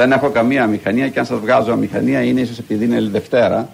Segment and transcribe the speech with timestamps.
[0.00, 3.68] Δεν έχω καμία μηχανία και αν σας βγάζω μηχανία είναι ίσως επειδή είναι Δευτέρα.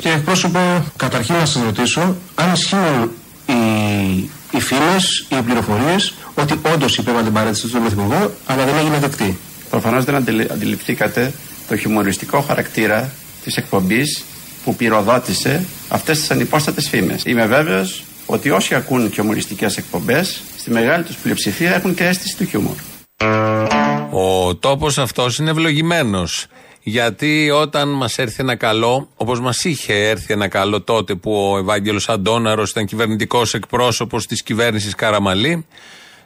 [0.00, 0.58] Κύριε εκπρόσωπο,
[0.96, 3.10] καταρχήν να σας ρωτήσω αν ισχύουν
[3.46, 3.52] οι,
[4.50, 9.38] οι φήμες, οι πληροφορίες ότι όντως υπέβαλε την παρέτηση του Πρωθυπουργό, αλλά δεν έγινε δεκτή.
[9.70, 10.14] Προφανώς δεν
[10.52, 11.32] αντιληφθήκατε
[11.68, 13.12] το χιουμοριστικό χαρακτήρα
[13.44, 14.24] της εκπομπής
[14.64, 17.22] που πυροδότησε αυτές τις ανυπόστατες φήμες.
[17.24, 22.44] Είμαι βέβαιος ότι όσοι ακούν χιουμοριστικέ εκπομπές, στη μεγάλη τους πλειοψηφία έχουν και αίσθηση του
[22.44, 22.74] χιούμορ.
[24.10, 26.46] Ο τόπος αυτός είναι ευλογημένος.
[26.84, 31.58] Γιατί όταν μας έρθει ένα καλό, όπως μας είχε έρθει ένα καλό τότε που ο
[31.58, 35.66] Ευάγγελος Αντώναρος ήταν κυβερνητικός εκπρόσωπος της κυβέρνησης Καραμαλή,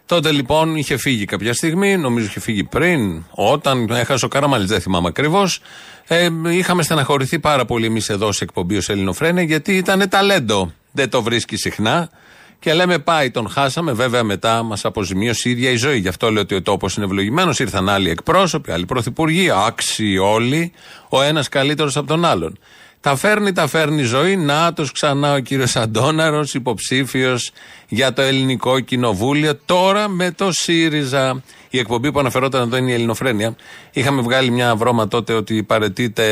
[0.07, 4.81] τότε λοιπόν είχε φύγει κάποια στιγμή, νομίζω είχε φύγει πριν, όταν έχασε ο Καραμαλής, δεν
[4.81, 5.61] θυμάμαι ακριβώς.
[6.07, 10.73] Ε, είχαμε στεναχωρηθεί πάρα πολύ εμείς εδώ σε εκπομπή ως Ελληνοφρένε, γιατί ήταν ταλέντο.
[10.93, 12.11] Δεν το βρίσκει συχνά.
[12.59, 13.93] Και λέμε πάει, τον χάσαμε.
[13.93, 15.99] Βέβαια μετά μας αποζημίωσε η ίδια η ζωή.
[15.99, 17.59] Γι' αυτό λέω ότι ο τόπος είναι ευλογημένος.
[17.59, 20.73] Ήρθαν άλλοι εκπρόσωποι, άλλοι πρωθυπουργοί, άξιοι όλοι,
[21.09, 22.59] ο ένας καλύτερος από τον άλλον.
[23.01, 24.37] Τα φέρνει, τα φέρνει η ζωή.
[24.37, 27.51] Νάτο ξανά ο κύριος Αντώναρος, υποψήφιος
[27.89, 29.59] για το ελληνικό κοινοβούλιο.
[29.65, 31.43] Τώρα με το ΣΥΡΙΖΑ.
[31.71, 33.57] Η εκπομπή που αναφερόταν εδώ είναι η Ελληνοφρένεια.
[33.93, 36.27] Είχαμε βγάλει μια βρώμα τότε ότι παρετείται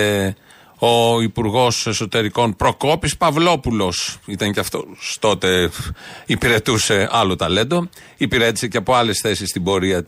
[0.79, 4.19] ο Υπουργός Εσωτερικών Προκόπης Παυλόπουλος.
[4.27, 5.71] Ήταν και αυτός τότε,
[6.27, 7.89] υπηρετούσε άλλο ταλέντο.
[8.17, 10.05] Υπηρέτησε και από άλλες θέσεις στην πορεία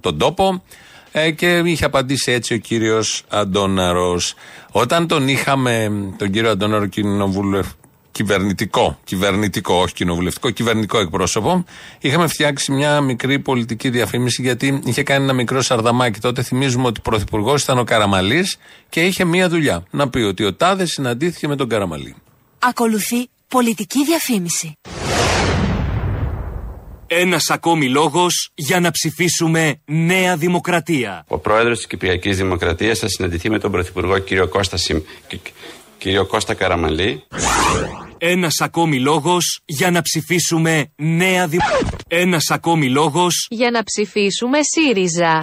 [0.00, 0.62] τον τόπο.
[1.12, 4.34] Ε, και είχε απαντήσει έτσι ο κύριος Αντώναρος.
[4.70, 7.79] Όταν τον είχαμε, τον κύριο Αντώναρο κοινοβουλευτικό,
[8.12, 11.64] κυβερνητικό, κυβερνητικό, όχι κοινοβουλευτικό, κυβερνητικό εκπρόσωπο,
[12.00, 16.42] είχαμε φτιάξει μια μικρή πολιτική διαφήμιση γιατί είχε κάνει ένα μικρό σαρδαμάκι τότε.
[16.42, 19.84] Θυμίζουμε ότι πρωθυπουργός ήταν ο Καραμαλής και είχε μία δουλειά.
[19.90, 22.14] Να πει ότι ο Τάδες συναντήθηκε με τον Καραμαλή.
[22.58, 24.72] Ακολουθεί πολιτική διαφήμιση.
[27.12, 31.24] Ένας ακόμη λόγος για να ψηφίσουμε Νέα Δημοκρατία.
[31.28, 35.00] Ο πρόεδρος της Κυπριακής Δημοκρατίας θα συναντηθεί με τον πρωθυπουργό κύριο Κώστα, Συμ...
[36.00, 37.22] κύριο Κώστα Καραμαλή.
[38.18, 41.88] Ένας ακόμη λόγος για να ψηφίσουμε Νέα Δημοκρατία.
[42.08, 45.42] Ένας ακόμη λόγος για να ψηφίσουμε ΣΥΡΙΖΑ.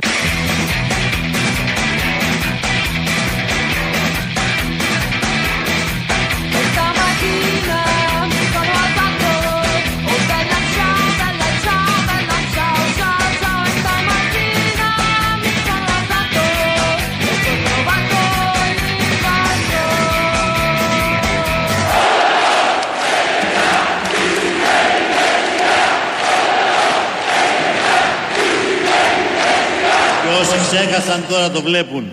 [31.08, 32.12] Ξέχασαν τώρα το βλέπουν.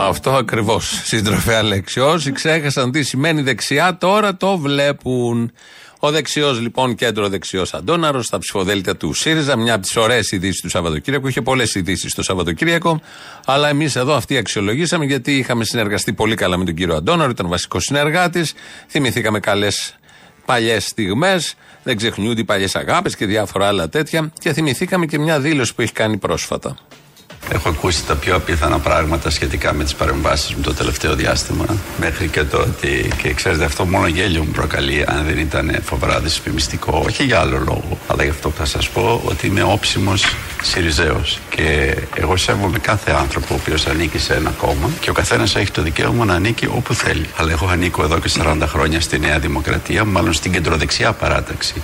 [0.00, 1.00] Αυτό ακριβώς.
[1.04, 2.00] Συντροφέα λέξη.
[2.00, 5.52] Όσοι ξέχασαν τι σημαίνει δεξιά, τώρα το βλέπουν.
[5.98, 10.60] Ο δεξιός λοιπόν, κέντρο δεξιός Αντώναρος, στα ψηφοδέλτια του ΣΥΡΙΖΑ, μια από τις ωραίες ειδήσεις
[10.60, 11.28] του Σαββατοκύριακου.
[11.28, 13.00] Είχε πολλές ειδήσεις το Σαββατοκύριακο,
[13.44, 17.48] αλλά εμείς εδώ αυτή αξιολογήσαμε γιατί είχαμε συνεργαστεί πολύ καλά με τον κύριο Αντώναρο, ήταν
[17.48, 18.52] βασικός συνεργάτης.
[18.88, 19.94] Θυμηθήκαμε καλές
[20.50, 21.54] παλιές στιγμές.
[21.82, 24.32] Δεν ξεχνιούνται οι παλιές αγάπες και διάφορα άλλα τέτοια.
[24.38, 26.76] Και θυμηθήκαμε και μια δήλωση που έχει κάνει πρόσφατα.
[27.52, 31.64] Έχω ακούσει τα πιο απίθανα πράγματα σχετικά με τις παρεμβάσεις μου το τελευταίο διάστημα.
[32.00, 36.20] Μέχρι και το ότι, και ξέρετε, αυτό μόνο γέλιο μου προκαλεί, αν δεν ήταν φοβερά
[36.20, 37.02] δυσπιμιστικό.
[37.06, 40.24] Όχι για άλλο λόγο, αλλά γι' αυτό που θα σας πω ότι είμαι όψιμος
[40.62, 41.38] Σιριζέος.
[41.48, 45.70] Και εγώ σέβομαι κάθε άνθρωπο ο οποίος ανήκει σε ένα κόμμα και ο καθένας έχει
[45.70, 47.26] το δικαίωμα να ανήκει όπου θέλει.
[47.36, 51.82] Αλλά εγώ ανήκω εδώ και 40 χρόνια στη Νέα Δημοκρατία, μάλλον στην κεντροδεξιά παράταξη.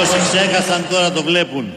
[0.00, 1.72] Όσοι ξέχασαν τώρα το βλέπουν.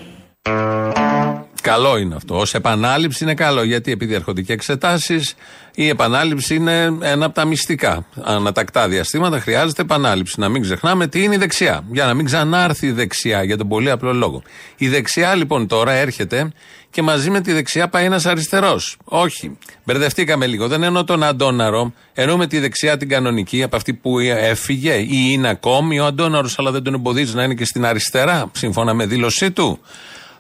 [1.63, 2.35] Καλό είναι αυτό.
[2.38, 3.63] Ω επανάληψη είναι καλό.
[3.63, 5.33] Γιατί επειδή έρχονται και εξετάσεις,
[5.75, 8.06] η επανάληψη είναι ένα από τα μυστικά.
[8.21, 10.39] Ανατακτά διαστήματα χρειάζεται επανάληψη.
[10.39, 11.83] Να μην ξεχνάμε τι είναι η δεξιά.
[11.92, 14.42] Για να μην ξανάρθει η δεξιά, για τον πολύ απλό λόγο.
[14.77, 16.51] Η δεξιά λοιπόν τώρα έρχεται
[16.89, 18.98] και μαζί με τη δεξιά πάει ένας αριστερός.
[19.04, 19.57] Όχι.
[19.83, 20.68] Μπερδευτήκαμε λίγο.
[20.68, 21.94] Δεν εννοώ τον Αντώναρο.
[22.13, 26.71] Εννοούμε τη δεξιά την κανονική, από αυτή που έφυγε ή είναι ακόμη ο Αντώναρος, αλλά
[26.71, 29.80] δεν τον εμποδίζει να είναι και στην αριστερά, σύμφωνα με δήλωσή του.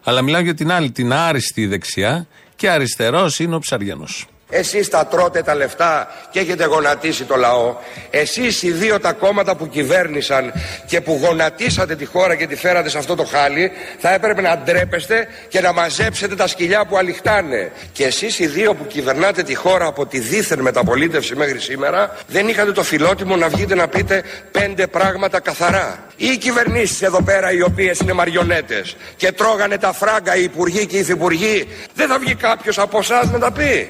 [0.03, 4.27] Αλλά μιλάω για την άλλη, την άριστη δεξιά και αριστερός είναι ο Ψαριανός.
[4.55, 7.75] Εσείς τα τρώτε τα λεφτά και έχετε γονατίσει το λαό.
[8.09, 10.53] Εσείς οι δύο τα κόμματα που κυβέρνησαν
[10.85, 14.57] και που γονατίσατε τη χώρα και τη φέρατε σε αυτό το χάλι θα έπρεπε να
[14.57, 17.71] ντρέπεστε και να μαζέψετε τα σκυλιά που αληχτάνε.
[17.91, 22.47] Και εσείς οι δύο που κυβερνάτε τη χώρα από τη δίθεν μεταπολίτευση μέχρι σήμερα δεν
[22.47, 26.03] είχατε το φιλότιμο να βγείτε να πείτε πέντε πράγματα καθαρά.
[26.15, 30.85] Ή οι κυβερνήσεις εδώ πέρα οι οποίες είναι μαριονέτες και τρώγανε τα φράγκα οι υπουργοί
[30.85, 31.67] και οι υφυπουργοί.
[31.95, 33.89] Δεν θα βγει κάποιος από εσάς να τα πει.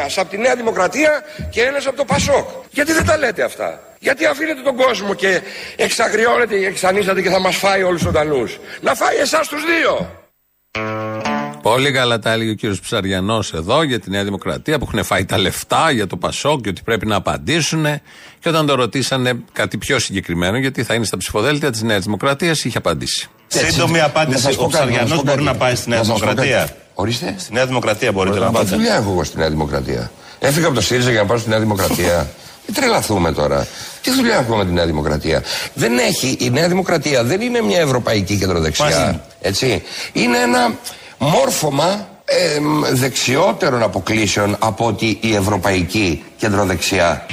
[0.00, 2.48] Ένας από τη Νέα Δημοκρατία και ένας από το Πασόκ.
[2.70, 5.40] Γιατί δεν τα λέτε αυτά; Γιατί αφήνετε τον κόσμο και
[5.76, 10.10] εξαγριώνετε και εξανίσατε και θα μας φάει όλους ζωντανούς; Να φάει εσάς τους δύο.
[11.62, 15.24] Πολύ καλά τα έλεγε ο κύριος Ψαριανός εδώ για τη Νέα Δημοκρατία που έχουν φάει
[15.24, 17.84] τα λεφτά για το Πασόκ και ότι πρέπει να απαντήσουν.
[18.38, 22.64] Και όταν το ρωτήσανε κάτι πιο συγκεκριμένο, γιατί θα είναι στα ψηφοδέλτια της Νέας Δημοκρατίας,
[22.64, 23.28] είχε απαντήσει.
[23.46, 24.54] Σύντομη απάντηση.
[24.58, 26.68] Ο Ψαριανός μπορεί να πάει στη Νέα Δημοκρατία.
[26.94, 27.34] Ορίστε.
[27.38, 28.64] Στη Νέα Δημοκρατία μπορείτε να Τι πάτε.
[28.76, 31.58] δουλειά έχω εγώ στη Νέα Δημοκρατία; Έφυγα από το ΣΥΡΙΖΑ για να πάω στη Νέα
[31.58, 32.30] Δημοκρατία.
[32.66, 33.66] Μην τρελαθούμε τώρα.
[34.02, 35.42] Τι δουλειά έχουμε με τη Νέα Δημοκρατία;
[35.74, 38.44] Δεν έχει, η Νέα Δημοκρατία δεν είναι μια ευρωπαϊκή Μαζί.
[38.44, 39.24] κεντροδεξιά.
[39.40, 39.82] Έτσι.
[40.12, 40.74] Είναι ένα
[41.18, 47.26] μόρφωμα ε, μ, δεξιότερων αποκλήσεων από ότι η ευρωπαϊκή κεντροδεξιά.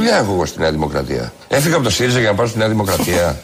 [0.00, 1.32] Δουλειά έχω εγώ στη Νέα Δημοκρατία.
[1.48, 3.42] Έφυγα από το ΣΥΡΙΖΑ για να πάω στη Νέα Δημοκρατία.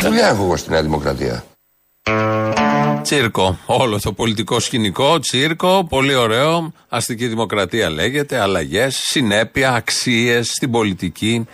[0.00, 1.44] Τι δουλειά έχω εγώ στη Νέα Δημοκρατία.
[3.02, 3.58] Τσίρκο.
[3.66, 6.72] Όλο το πολιτικό σκηνικό, τσίρκο, πολύ ωραίο.
[6.88, 11.46] Αστική δημοκρατία λέγεται, αλλαγές, συνέπεια, αξίες στην πολιτική.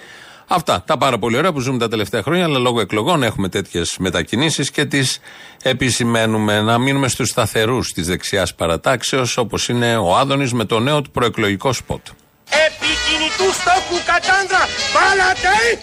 [0.46, 3.96] Αυτά τα πάρα πολύ ωραία που ζούμε τα τελευταία χρόνια, αλλά λόγω εκλογών έχουμε τέτοιες
[3.98, 5.20] μετακινήσεις και τις
[5.62, 6.60] επισημαίνουμε.
[6.60, 11.10] Να μείνουμε στους σταθερούς της δεξιάς παρατάξεως, όπως είναι ο Άδωνης με το νέο του
[11.10, 12.06] προεκλογικό σποτ.
[12.66, 15.82] Επικινητού στόχου Κατάνδρα, βάλατε!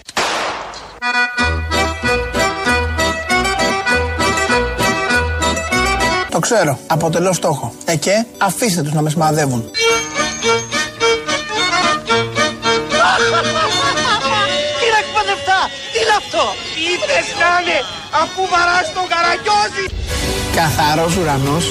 [6.31, 6.79] Το ξέρω.
[6.87, 7.73] Αποτελώ στόχο.
[7.85, 9.71] Ε και αφήστε τους να με σημαδεύουν.
[16.11, 16.45] Κύριε εκπαιδευτά, τι είναι αυτό!
[16.75, 17.77] Τι θες να είναι,
[18.21, 19.85] αφού βαράς τον καραγκιόζη!
[20.55, 21.65] Καθαρός ουρανός,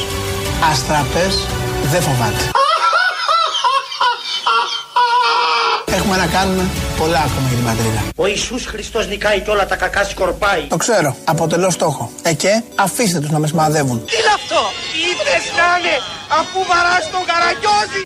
[0.70, 1.34] αστραπές,
[1.92, 2.44] δεν φοβάται.
[5.96, 8.02] Έχουμε να κάνουμε πολλά ακόμα για την πατρίδα.
[8.16, 10.62] Ο Ιησούς Χριστός νικάει και όλα τα κακά σκορπάει.
[10.68, 11.16] Το ξέρω.
[11.24, 12.12] Αποτελώ στόχο.
[12.22, 14.04] Ε και αφήστε τους να με σημαδεύουν.
[14.04, 14.60] Τι είναι αυτό!
[14.92, 15.94] Τι θες να είναι,
[16.40, 18.02] αφού βαράς τον καραγκιόζη!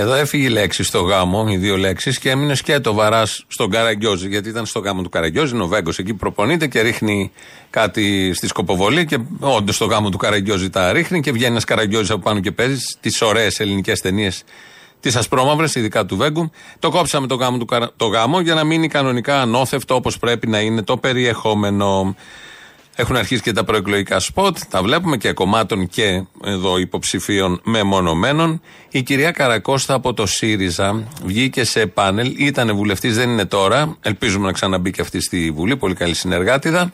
[0.00, 4.28] Εδώ έφυγε η λέξη στο γάμο, οι δύο λέξεις, και έμεινε σκέτο βαράς στον Καραγκιόζη.
[4.28, 7.32] Γιατί ήταν στο γάμο του Καραγκιόζη, είναι ο Βέγκος εκεί που προπονείται και ρίχνει
[7.70, 9.04] κάτι στη σκοποβολή.
[9.04, 12.52] Και όντως στο γάμο του Καραγκιόζη τα ρίχνει και βγαίνει ένας Καραγκιόζης από πάνω και
[12.52, 14.44] παίζει τι ωραίες ελληνικές ταινίες
[15.00, 16.50] τι ασπρόμαυρε, ειδικά του Βέγκου.
[16.78, 20.46] Το κόψαμε το γάμο, του, Καρα- το γάμο για να μείνει κανονικά ανώθευτο όπως πρέπει
[20.46, 22.16] να είναι το περιεχόμενο.
[23.00, 28.60] Έχουν αρχίσει και τα προεκλογικά σποτ, τα βλέπουμε και κομμάτων και εδώ υποψηφίων μεμονωμένων.
[28.90, 33.96] Η κυρία Καρακώστα από το ΣΥΡΙΖΑ βγήκε σε πάνελ, ήταν βουλευτής, δεν είναι τώρα.
[34.02, 36.92] Ελπίζουμε να ξαναμπεί και αυτή στη Βουλή, πολύ καλή συνεργάτηδα.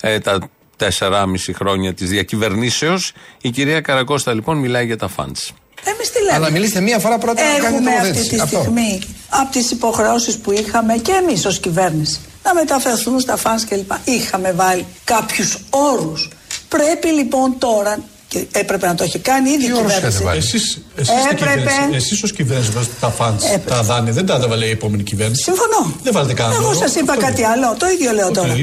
[0.00, 0.38] Ε, τα
[0.76, 3.12] τέσσερα,5 χρόνια της διακυβερνήσεως.
[3.40, 5.52] Η κυρία Καρακώστα λοιπόν μιλάει για τα φαντς.
[5.84, 8.34] Εμείς τι λέμε; Αλλά μιλήστε μία φορά πρώτα να κάνετε Έχουμε αυτή τοποθέτηση.
[8.34, 8.58] τη Αυτό.
[8.60, 13.90] στιγμή από τις υποχρεώσεις που είχαμε και εμείς ως κυβέρνηση να μεταφερθούν στα φανς κλπ.
[14.04, 16.28] Είχαμε βάλει κάποιους όρους.
[16.68, 17.98] Πρέπει λοιπόν τώρα,
[18.28, 20.08] και έπρεπε να το έχει κάνει ήδη η Τι όρους κυβέρνηση.
[20.08, 21.58] είχατε βάλει; Εσείς, εσείς, στην Έπρεπε.
[21.58, 23.70] κυβέρνηση, εσείς ως κυβέρνησης βάζετε τα φαντς, Έπρεπε.
[23.70, 25.42] τα δάνεια, δεν τα έβαλε η επόμενη κυβέρνηση.
[25.42, 25.92] Συμφωνώ.
[26.02, 26.78] Δεν βάλετε κανένα Εγώ όρο.
[26.78, 27.50] σας είπα Αυτό κάτι είναι.
[27.50, 27.76] άλλο.
[27.78, 28.54] Το ίδιο λέω τώρα.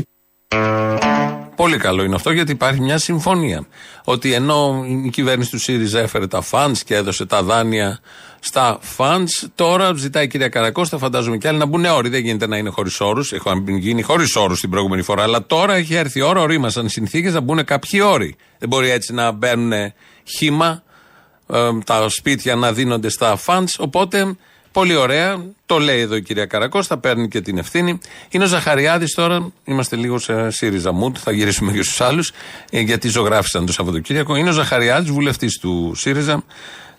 [1.55, 3.67] Πολύ καλό είναι αυτό γιατί υπάρχει μια συμφωνία.
[4.03, 8.00] Ότι ενώ η κυβέρνηση του ΣΥΡΙΖΑ έφερε τα φαντς και έδωσε τα δάνεια
[8.39, 12.09] στα φαντς, τώρα ζητάει η κυρία Καρακώστα, φαντάζομαι και άλλοι, να μπουν όροι.
[12.09, 13.31] Δεν γίνεται να είναι χωρίς όρους.
[13.31, 15.24] Έχουν γίνει χωρίς όρους την προηγούμενη φορά.
[15.24, 18.35] Αλλά τώρα έχει έρθει η ώρα, ορίμασαν συνθήκες να μπουν κάποιοι όροι.
[18.59, 19.93] Δεν μπορεί έτσι να μπαίνουν
[20.38, 20.83] χήμα
[21.53, 23.79] ε, τα σπίτια να δίνονται στα φαντς.
[23.79, 24.35] Οπότε
[24.75, 25.44] Πολύ ωραία.
[25.65, 28.00] Το λέει εδώ η κυρία Καρακώστα, παίρνει και την ευθύνη.
[28.29, 29.51] Είναι ο Ζαχαριάδης τώρα.
[29.65, 31.15] Είμαστε λίγο σε ΣΥΡΙΖΑ mood.
[31.15, 32.32] Θα γυρίσουμε και στους άλλους,
[32.70, 34.36] γιατί ζωγράφησαν το Σαββατοκύριακο.
[34.36, 36.44] Είναι ο Ζαχαριάδης, βουλευτής του ΣΥΡΙΖΑ,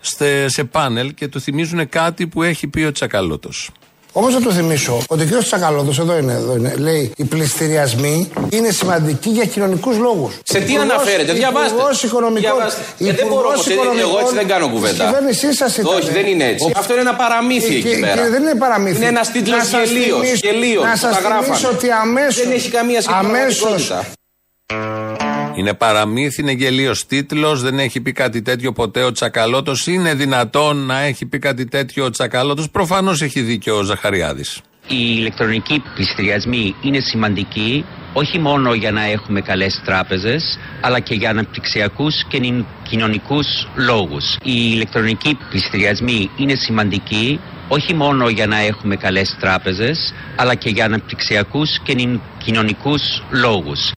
[0.00, 3.71] σε, σε πάνελ και του θυμίζουν κάτι που έχει πει ο Τσακαλώτος.
[4.18, 5.42] Όμως να το θυμίσω ότι ο κ.
[5.44, 10.35] Τσακαλώτος, εδώ είναι, εδώ είναι, λέει οι πληστηριασμοί είναι σημαντικοί για κοινωνικούς λόγους.
[10.42, 11.75] Σε τι αναφέρετε, διαβάστε.
[11.75, 12.40] Υπουργός Οικονομικών.
[12.40, 12.80] Διαβάστε.
[12.99, 14.94] Ε, δεν μπορώ όμως, Υπουργός ε, εγώ έτσι δεν κάνω Οικονομικών κουβέντα.
[14.96, 15.94] της κυβέρνησής σας ήταν.
[15.96, 16.73] Όχι, δεν είναι έτσι.
[16.76, 18.23] Αυτό είναι ένα παραμύθι Ε, εκεί και- πέρα.
[18.23, 18.96] και δεν είναι παραμύθι.
[18.96, 21.44] Είναι ένας τίτλος Να σας γελίος, θυμίσω- γελίος, Να που σας τα γράφανε.
[21.44, 25.36] θυμίσω ότι αμέσως Δεν έχει καμία σχέση με την αμέσως πραγματικότητα.
[25.56, 29.86] Είναι παραμύθι, είναι γελίος τίτλος, δεν έχει πει κάτι τέτοιο ποτέ ο Τσακαλώτος.
[29.86, 34.60] Είναι δυνατόν να έχει πει κάτι τέτοιο ο Τσακαλώτος; Προφανώς έχει δίκιο ο Ζαχαριάδης.
[34.88, 41.30] Οι ηλεκτρονικοί πληστηριασμοί είναι σημαντικοί όχι μόνο για να έχουμε καλές τράπεζες αλλά και για
[41.30, 44.34] αναπτυξιακούς και νυ- κοινωνικούς λόγους.
[44.42, 50.84] Οι ηλεκτρονικοί πληστηριασμοί είναι σημαντικοί όχι μόνο για να έχουμε καλές τράπεζες, αλλά και για
[50.84, 53.90] αναπτυξιακούς και νη- κοινωνικούς λόγους.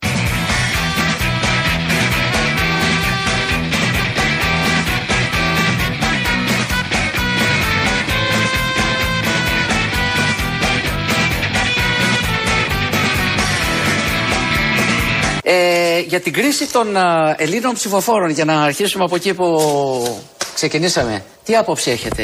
[16.00, 20.22] Ε, για την κρίση των α, Ελλήνων ψηφοφόρων, για να αρχίσουμε από εκεί που
[20.54, 21.24] ξεκινήσαμε.
[21.44, 22.24] Τι άποψη έχετε,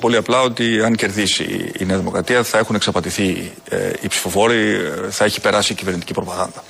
[0.00, 4.74] Πολύ απλά ότι αν κερδίσει η Νέα Δημοκρατία θα έχουν εξαπατηθεί ε, οι ψηφοφόροι,
[5.06, 6.64] ε, θα έχει περάσει η κυβερνητική προπαγάνδα.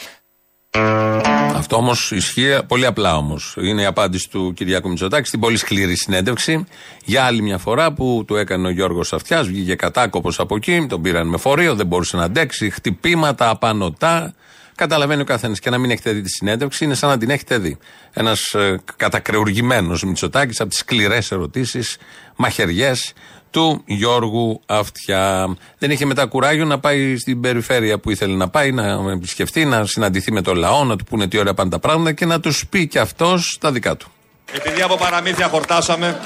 [1.54, 3.54] Αυτό όμως ισχύει πολύ απλά όμως.
[3.61, 6.66] Είναι η απάντηση του Κυριάκου Μητσοτάκη στην πολύ σκληρή συνέντευξη.
[7.04, 11.02] Για άλλη μια φορά που του έκανε ο Γιώργος Αυτιάς, βγήκε κατάκοπος από εκεί, τον
[11.02, 12.71] πήραν με φορείο, δεν μπορούσε να αντέξει.
[12.71, 14.35] Χτυπήματα, απανοτά.
[14.75, 15.59] Καταλαβαίνει ο καθένας.
[15.59, 17.78] Και να μην έχετε δει τη συνέντευξη είναι σαν να την έχετε δει.
[18.12, 21.97] Ένας ε, κατακρεουργημένος Μητσοτάκης από τις σκληρές ερωτήσεις,
[22.37, 23.12] μαχαιριές
[23.50, 25.57] του Γιώργου Αυτιά.
[25.78, 29.87] Δεν είχε μετά κουράγιο να πάει στην περιφέρεια που ήθελε να πάει, να επισκεφτεί, να
[29.87, 32.66] συναντηθεί με το λαό, να του πούνε τι ωραία πάνε τα πράγματα και να τους
[32.66, 34.09] πει και αυτός τα δικά του.
[34.52, 36.21] Επειδή από παραμύθια χορτάσαμε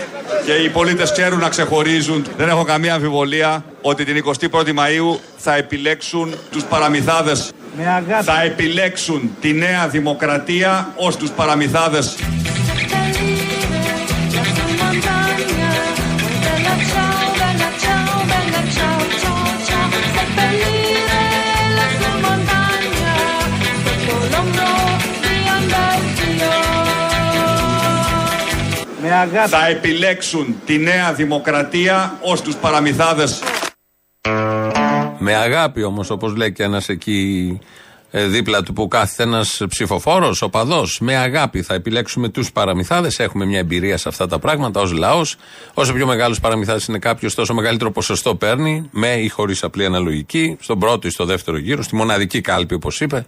[0.44, 5.56] και οι πολίτες ξέρουν να ξεχωρίζουν, δεν έχω καμία αμφιβολία ότι την 21η Μαΐου θα
[5.56, 6.34] επιλέξουν
[7.76, 8.24] τους παραμυθάδες.
[8.24, 12.16] Θα επιλέξουν τη νέα δημοκρατία ως τους παραμυθάδες.
[29.48, 33.42] Θα επιλέξουν τη νέα δημοκρατία ως τους παραμυθάδες.
[35.30, 37.58] Με αγάπη όμως, όπως λέει και ένας εκεί
[38.10, 41.00] ε, δίπλα του που κάθεται ένας ψηφοφόρος, οπαδός.
[41.00, 43.18] Με αγάπη θα επιλέξουμε τους παραμυθάδες.
[43.18, 45.36] Έχουμε μια εμπειρία σε αυτά τα πράγματα ως λαός.
[45.74, 50.56] Όσο πιο μεγάλο παραμυθάδες είναι κάποιος, τόσο μεγαλύτερο ποσοστό παίρνει, με ή χωρίς απλή αναλογική,
[50.60, 53.26] στον πρώτο ή στο δεύτερο γύρο, στη μοναδική κάλπη όπως είπε.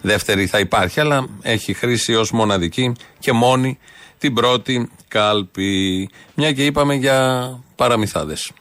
[0.00, 3.78] Δεύτερη θα υπάρχει, αλλά έχει χρήση ως μοναδική και μόνη
[4.18, 6.08] την πρώτη κάλπη.
[6.34, 8.52] Μια και είπαμε για παραμυθάδες.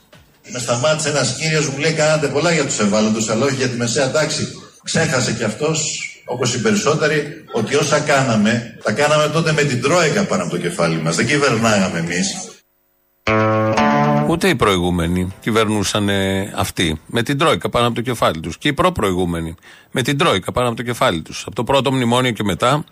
[0.52, 3.78] Με σταμάτησε ένας κύριος μου λέει: Κάνατε πολλά για τους ευάλωτους, αλλά όχι για τη
[3.78, 4.48] μεσαία τάξη.
[4.84, 5.80] Ξέχασε κι αυτός,
[6.26, 10.58] όπως οι περισσότεροι, ότι όσα κάναμε, τα κάναμε τότε με την Τρόικα πάνω από το
[10.58, 11.16] κεφάλι μας.
[11.16, 12.28] Δεν κυβερνάγαμε εμείς.
[14.30, 18.58] Ούτε οι προηγούμενοι κυβερνούσαν ε, αυτοί με την Τρόικα πάνω από το κεφάλι τους.
[18.58, 19.56] Και οι προ-προηγούμενοι
[19.92, 21.44] με την Τρόικα πάνω από το κεφάλι τους.
[21.46, 22.84] Από το πρώτο μνημόνιο και μετά,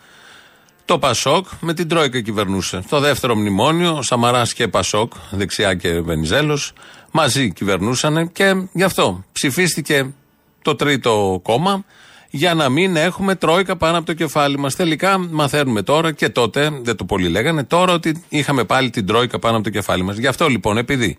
[0.85, 2.83] το Πασόκ με την Τρόικα κυβερνούσε.
[2.89, 6.73] Το δεύτερο μνημόνιο, ο Σαμαράς και Πασόκ, δεξιά και Βενιζέλος,
[7.11, 10.13] μαζί κυβερνούσαν και γι' αυτό ψηφίστηκε
[10.61, 11.85] το τρίτο κόμμα
[12.29, 14.75] για να μην έχουμε Τρόικα πάνω από το κεφάλι μας.
[14.75, 19.39] Τελικά μαθαίνουμε τώρα και τότε, δεν το πολύ λέγανε, τώρα ότι είχαμε πάλι την Τρόικα
[19.39, 20.17] πάνω από το κεφάλι μας.
[20.17, 21.17] Γι' αυτό λοιπόν, επειδή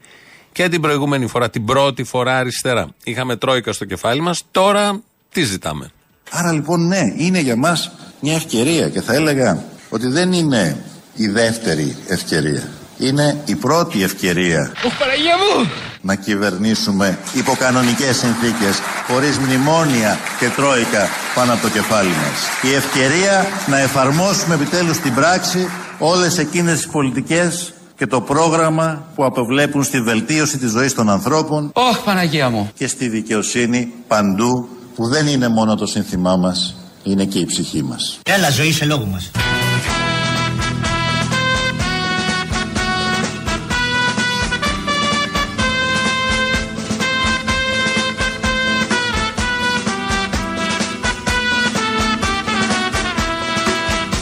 [0.52, 5.02] και την προηγούμενη φορά, την πρώτη φορά αριστερά, είχαμε Τρόικα στο κεφάλι μας, τώρα
[5.32, 5.90] τι ζητάμε;
[6.30, 11.26] Άρα λοιπόν ναι, είναι για μας μια ευκαιρία και θα έλεγα ότι δεν είναι η
[11.26, 12.77] δεύτερη ευκαιρία.
[12.98, 15.70] Είναι η πρώτη ευκαιρία Ωχ, Παναγία μου!
[16.00, 18.78] να κυβερνήσουμε υπό κανονικές συνθήκες,
[19.08, 22.70] χωρίς μνημόνια και τρόικα πάνω από το κεφάλι μας.
[22.70, 29.24] Η ευκαιρία να εφαρμόσουμε επιτέλους στην πράξη όλες εκείνες τις πολιτικές και το πρόγραμμα που
[29.24, 32.70] αποβλέπουν στη βελτίωση της ζωής των ανθρώπων Ωχ, Παναγία μου!
[32.74, 37.82] και στη δικαιοσύνη παντού που δεν είναι μόνο το σύνθημά μας, είναι και η ψυχή
[37.82, 38.18] μας.
[38.24, 39.30] Έλα, ζωή σε λόγο μας.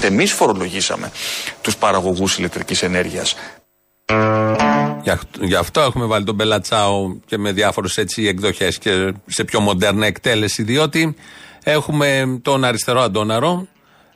[0.07, 1.13] Εμείς φορολογήσαμε
[1.61, 3.35] τους παραγωγούς ηλεκτρικής ενέργειας.
[5.03, 9.45] Γι' αυτό, γι' αυτό έχουμε βάλει τον Μπελατσάο και με διάφορες έτσι εκδοχές και σε
[9.45, 11.17] πιο μοντέρνα εκτέλεση, διότι
[11.65, 13.69] έχουμε τον αριστερό Αντώναρο.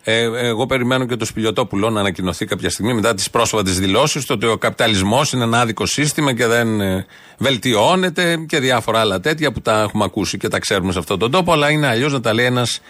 [0.04, 4.35] Ε, εγώ περιμένω και το Σπιλιοτόπουλο να ανακοινωθεί κάποια στιγμή μετά τις πρόσφατες δηλώσεις του
[4.37, 7.06] ότι ο καπιταλισμός είναι ένα άδικο σύστημα και δεν ε,
[7.38, 11.30] βελτιώνεται και διάφορα άλλα τέτοια που τα έχουμε ακούσει και τα ξέρουμε σε αυτόν τον
[11.30, 11.52] τόπο.
[11.52, 12.80] Αλλά είναι αλλιώς να τα λέει ένας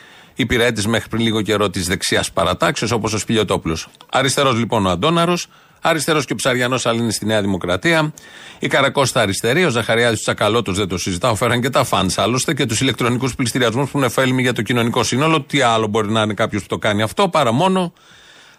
[0.40, 3.76] υπηρέτη μέχρι πριν λίγο καιρό τη δεξιάς παρατάξεω όπως ο Σπιλιοτόπουλο.
[4.10, 5.46] Αριστερός λοιπόν ο Αντώναρος,
[5.82, 8.12] Αριστερός και ο Ψαριανός, αλλά είναι στη Νέα Δημοκρατία.
[8.58, 11.34] Η Καρακώστα αριστερή, ο Ζαχαριάδης του Τσακαλώτος δεν το συζητάω.
[11.34, 15.02] Φέραν και τα φαντ άλλωστε και τους ηλεκτρονικούς πληστηριασμούς που είναι ωφέλιμοι για το κοινωνικό
[15.02, 15.40] σύνολο.
[15.40, 17.92] Τι άλλο μπορεί να είναι κάποιος που το κάνει αυτό παρά μόνο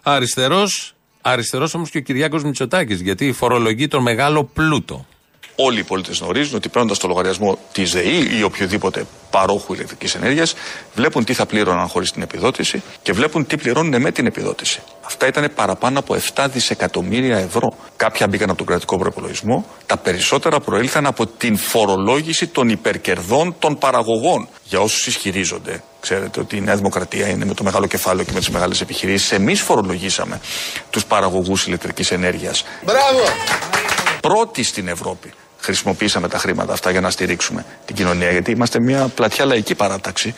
[0.02, 0.94] αριστερός.
[1.20, 5.06] Αριστερός όμως και ο Κυριάκος Μητσοτάκης, γιατί φορολογεί τον μεγάλο πλούτο.
[5.56, 10.54] Όλοι οι πολίτες γνωρίζουν ότι παίρνοντας το λογαριασμό της ΔΕΗ ή οποιοδήποτε παρόχου ηλεκτρικής ενέργειας,
[10.94, 14.82] βλέπουν τι θα πλήρωναν χωρίς την επιδότηση και βλέπουν τι πληρώνουν με την επιδότηση.
[15.02, 17.76] Αυτά ήταν παραπάνω από 7 δισεκατομμύρια ευρώ.
[17.96, 23.78] Κάποια μπήκαν από τον κρατικό προπολογισμό, τα περισσότερα προήλθαν από την φορολόγηση των υπερκερδών των
[23.78, 24.48] παραγωγών.
[24.64, 28.38] Για όσους ισχυρίζονται, ξέρετε ότι η Νέα Δημοκρατία είναι με το μεγάλο κεφάλαιο και με
[28.38, 29.32] τις μεγάλες επιχειρήσεις.
[29.32, 30.40] Εμείς φορολογήσαμε
[30.90, 32.64] τους παραγωγούς ηλεκτρικής ενέργειας.
[32.84, 33.22] Μπράβο!
[34.20, 35.32] Πρώτοι στην Ευρώπη
[35.62, 40.34] χρησιμοποίησαμε τα χρήματα αυτά για να στηρίξουμε την κοινωνία, γιατί είμαστε μια πλατιά λαϊκή παράταξη.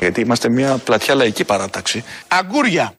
[0.00, 2.04] Γιατί είμαστε μια πλατιά λαϊκή παράταξη.
[2.28, 2.94] Αγκούρια!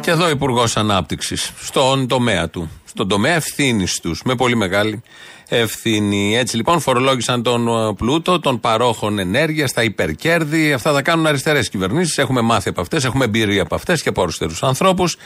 [0.00, 2.70] Και εδώ Υπουργός Ανάπτυξης, στον τομέα του.
[2.84, 5.02] Στον τομέα ευθύνης τους, με πολύ μεγάλη
[5.50, 6.36] ευθύνη.
[6.36, 10.72] Έτσι λοιπόν φορολόγησαν τον ε, πλούτο των παρόχων ενέργειας, τα υπερκέρδη.
[10.72, 12.18] Αυτά τα κάνουν αριστερές κυβερνήσεις.
[12.18, 15.16] Έχουμε μάθει από αυτές, έχουμε εμπειρία από αυτές και από αριστερούς ανθρώπους.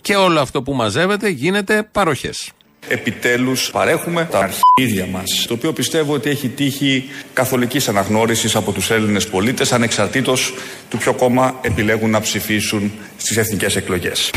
[0.00, 2.52] Και όλο αυτό που μαζεύεται γίνεται παροχές.
[2.88, 8.90] Επιτέλους παρέχουμε τα αρχίδια μας, το οποίο πιστεύω ότι έχει τύχει καθολικής αναγνώρισης από τους
[8.90, 10.54] Έλληνες πολίτες, ανεξαρτήτως
[10.90, 14.30] του ποιο κόμμα επιλέγουν να ψηφίσουν στις εθνικές εκλογές.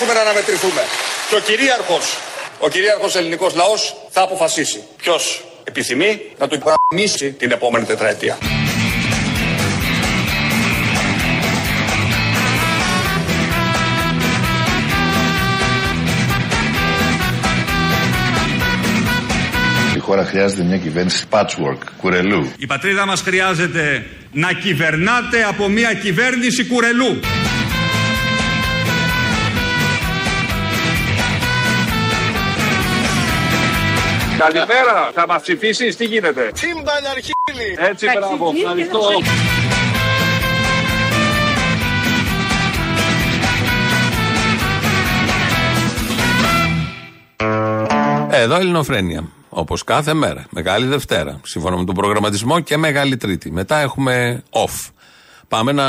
[0.00, 0.82] Θα έρθουμε να αναμετρηθούμε.
[1.28, 2.18] Και ο κυρίαρχος,
[2.58, 8.38] ο κυρίαρχος ελληνικός λαός θα αποφασίσει ποιος επιθυμεί να του υπογραμμίσει την επόμενη τετραετία.
[19.96, 22.52] Η χώρα χρειάζεται μια κυβέρνηση patchwork, κουρελού.
[22.58, 27.20] Η πατρίδα μας χρειάζεται να κυβερνάτε από μια κυβέρνηση κουρελού.
[34.40, 37.76] Καλημέρα, θα μας ψηφίσεις, τι γίνεται; Σύμπαν αρχίλη!
[37.90, 39.00] Έτσι, μπράβο, ευχαριστώ.
[48.30, 49.28] Εδώ Ελληνοφρένια.
[49.48, 50.46] Όπως κάθε μέρα.
[50.50, 51.40] Μεγάλη Δευτέρα.
[51.44, 53.50] Σύμφωνα με τον προγραμματισμό και Μεγάλη Τρίτη.
[53.50, 54.90] Μετά έχουμε off.
[55.48, 55.84] Πάμε να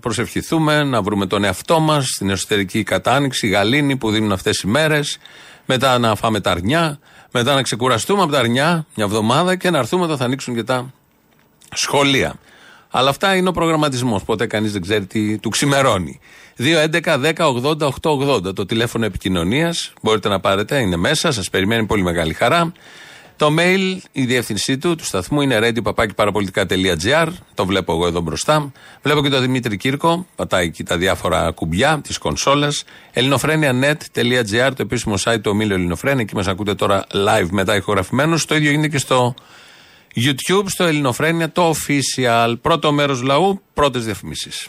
[0.00, 5.18] προσευχηθούμε, να βρούμε τον εαυτό μας στην εσωτερική κατάνοιξη, γαλήνη που δίνουν αυτές οι μέρες.
[5.66, 6.98] Μετά να φάμε τα αρνιά.
[7.36, 10.62] Μετά να ξεκουραστούμε από τα αρνιά μια εβδομάδα και να έρθουμε όταν θα ανοίξουν και
[10.62, 10.92] τα
[11.74, 12.34] σχολεία.
[12.90, 14.24] Αλλά αυτά είναι ο προγραμματισμός.
[14.24, 16.20] Ποτέ κανείς δεν ξέρει τι του ξημερώνει.
[16.58, 19.92] 2.11.10.80.880 το τηλέφωνο επικοινωνίας.
[20.02, 22.72] Μπορείτε να πάρετε, είναι μέσα, σας περιμένει πολύ μεγάλη χαρά.
[23.36, 27.28] Το mail, η διεύθυνσή του, του σταθμού είναι radio.parapolitica.gr.
[27.54, 28.72] Το βλέπω εγώ εδώ μπροστά.
[29.02, 32.84] Βλέπω και τον Δημήτρη Κύρκο, πατάει εκεί τα διάφορα κουμπιά της κονσόλας.
[33.12, 36.20] ελληνοφρένια.net.gr, το επίσημο site του ομίλου Ελληνοφρένια.
[36.20, 38.38] Εκεί μας ακούτε τώρα live μετά ηχογραφημένου.
[38.46, 39.34] Το ίδιο γίνεται και στο
[40.14, 42.54] YouTube, στο Ελληνοφρένια, το official.
[42.60, 44.68] Πρώτο μέρος λαού, πρώτες διαφημίσεις.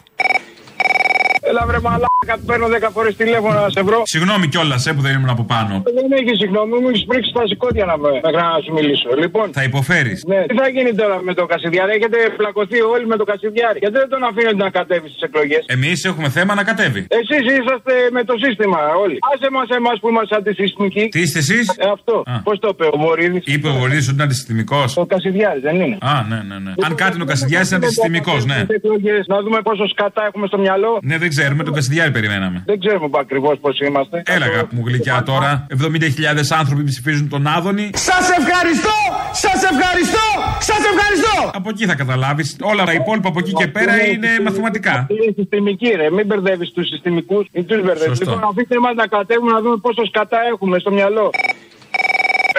[1.50, 3.98] Έλα βρε μαλάκα, του παίρνω 10 φορές τηλέφωνο να σε βρω.
[4.14, 5.74] Συγγνώμη κιόλας, ε, που δεν ήμουν από πάνω.
[5.98, 9.08] Δεν έχει συγγνώμη, μου έχεις πρίξει τα σηκώτια να με μέχρι να σου μιλήσω.
[9.22, 10.18] Λοιπόν, Θα υποφέρεις.
[10.32, 13.78] ναι, τι θα γίνει τώρα με το Κασιδιάρη, έχετε πλακωθεί όλοι με το Κασιδιάρη.
[13.82, 17.00] Γιατί δεν τον αφήνετε να κατέβει στις εκλογές; Εμείς έχουμε θέμα να κατέβει.
[17.20, 19.16] Εσείς είσαστε με το σύστημα όλοι.
[19.32, 21.04] Άσε μας εμάς που είμαστε αντισυστημικοί.
[21.14, 22.14] Τι είστε εσείς; Ε, αυτό.
[22.48, 23.38] Πώς το είπε ο Βορύδη.
[23.54, 24.88] Είπε ο Βορύδη ότι είναι αντισυστημικός.
[24.96, 25.96] Ο Κασιδιάρης δεν είναι.
[26.12, 26.72] Α, ναι, ναι, ναι.
[26.86, 28.58] Αν κάτι είναι ο Κασιδιάρης είναι αντισυστημικός, ναι.
[28.78, 30.92] Εκλογές, Να δούμε πόσο σκατά έχουμε στο μυαλό.
[31.02, 32.58] Ναι, δεν ξέρουμε, τον Κασιδιάρη περιμέναμε.
[32.66, 34.22] Δεν ξέρουμε ακριβώς πώς είμαστε.
[34.26, 35.66] Έλα, αγάπη μου γλυκιά τώρα.
[35.70, 37.90] 70.000 άνθρωποι ψηφίζουν τον Άδωνη.
[37.94, 38.98] Σας ευχαριστώ!
[39.44, 40.26] Σας ευχαριστώ!
[40.68, 41.36] Σας ευχαριστώ!
[41.60, 42.56] Από εκεί θα καταλάβεις.
[42.60, 45.06] Όλα τα υπόλοιπα από εκεί και πέρα είναι μαθηματικά.
[45.10, 46.10] Είναι συστημική, ρε.
[46.10, 47.44] Μην μπερδεύεις τους συστημικούς.
[47.52, 48.18] Μην τους μπερδεύεις.
[48.18, 48.30] Σωστό.
[48.30, 51.30] Λοιπόν, αφήστε μας να κατέβουμε να δούμε πόσος σκατά έχουμε στο μυαλό.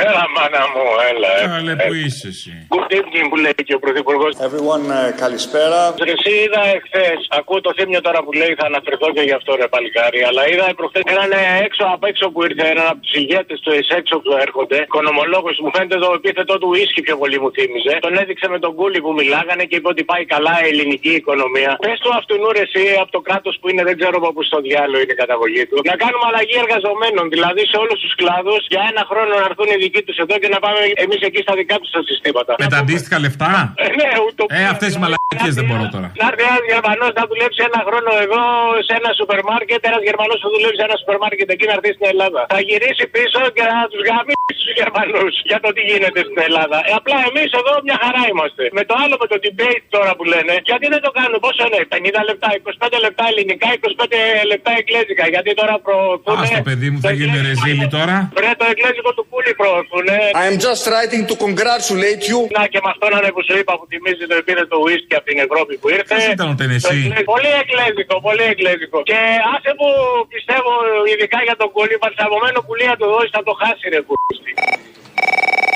[0.06, 1.30] Έλα, μάνα μου, έλα.
[1.42, 1.46] ε.
[1.56, 2.52] Καλέ που είσαι εσύ.
[2.74, 4.32] Good evening που λέει και ο Πρωθυπουργός.
[4.48, 5.80] Everyone, ε, καλησπέρα.
[6.14, 9.68] Εσύ είδα εχθές, ακούω το θύμιο τώρα που λέει, θα αναφερθώ και γι' αυτό ρε
[9.74, 10.20] παλικάρι.
[10.30, 13.72] Αλλά είδα προχθές έναν ε, έξω απ' έξω που ήρθε, έναν από τους ηγέτες του
[14.00, 14.78] έξω που έρχονται.
[14.90, 17.94] Οικονομολόγος μου φαίνεται το επίθετό του ίσκι πιο πολύ μου θύμιζε.
[18.06, 21.72] Τον έδειξε με τον κούλι που μιλάγανε και είπε ότι πάει καλά η ελληνική οικονομία.
[21.86, 24.58] Πες του αυτού ρε εσύ από το κράτος που είναι, δεν ξέρω από πού στο
[24.68, 25.78] διάλογο είναι η καταγωγή του.
[25.92, 29.80] Να κάνουμε αλλαγή εργαζομένων, δηλαδή σε όλους τους κλάδους για ένα χρόνο να έρθουν οι
[29.88, 32.52] δική τους εδώ και να πάμε εμείς εκεί στα δικά τους τα συστήματα.
[32.64, 33.52] Με τα αντίστοιχα λεφτά;
[33.86, 36.08] Ε, ναι, ούτω Ε, αυτές οι μαλακίες δεν μπορώ τώρα.
[36.22, 38.42] Να έρθει ένας Γερμανός να δουλέψει ένα χρόνο εδώ
[38.88, 41.92] σε ένα σούπερ μάρκετ, ένας Γερμανός θα δουλέψει σε ένα σούπερ μάρκετ εκεί να έρθει
[41.98, 42.42] στην Ελλάδα.
[42.54, 46.78] Θα γυρίσει πίσω και θα τους γαμίσει τους Γερμανούς για το τι γίνεται στην Ελλάδα.
[46.88, 48.64] Ε, απλά εμείς εδώ μια χαρά είμαστε.
[48.78, 51.82] Με το άλλο με το debate τώρα που λένε, γιατί δεν το κάνουν, πόσο είναι,
[51.94, 55.26] 50 λεπτά, 25 λεπτά ελληνικά, 25 λεπτά εγκλέζικα.
[55.34, 56.40] Γιατί τώρα προωθούν.
[56.42, 58.16] Α το παιδί μου θα γίνει ρεζίλι τώρα.
[58.38, 59.54] Βρε το εγκλέζικο του πουλί
[59.88, 60.06] προωθούν.
[60.42, 62.40] I am just writing to congratulate you.
[62.60, 65.74] Να και με αυτόν που σου είπα που τιμίζει το επίθετο ουίσκι από την Ευρώπη
[65.82, 66.14] που ήρθε.
[66.16, 68.98] Ποιος ήταν ο Τενεσί; Το εγκλέ- Πολύ εγκλέζικο, πολύ εγκλέζικο.
[69.10, 69.20] Και
[69.54, 69.88] άσε που
[70.34, 70.72] πιστεύω
[71.12, 74.52] ειδικά για τον κολλή, παρσαβωμένο πουλί να του δώσεις θα το χάσει ρε κουρίστη.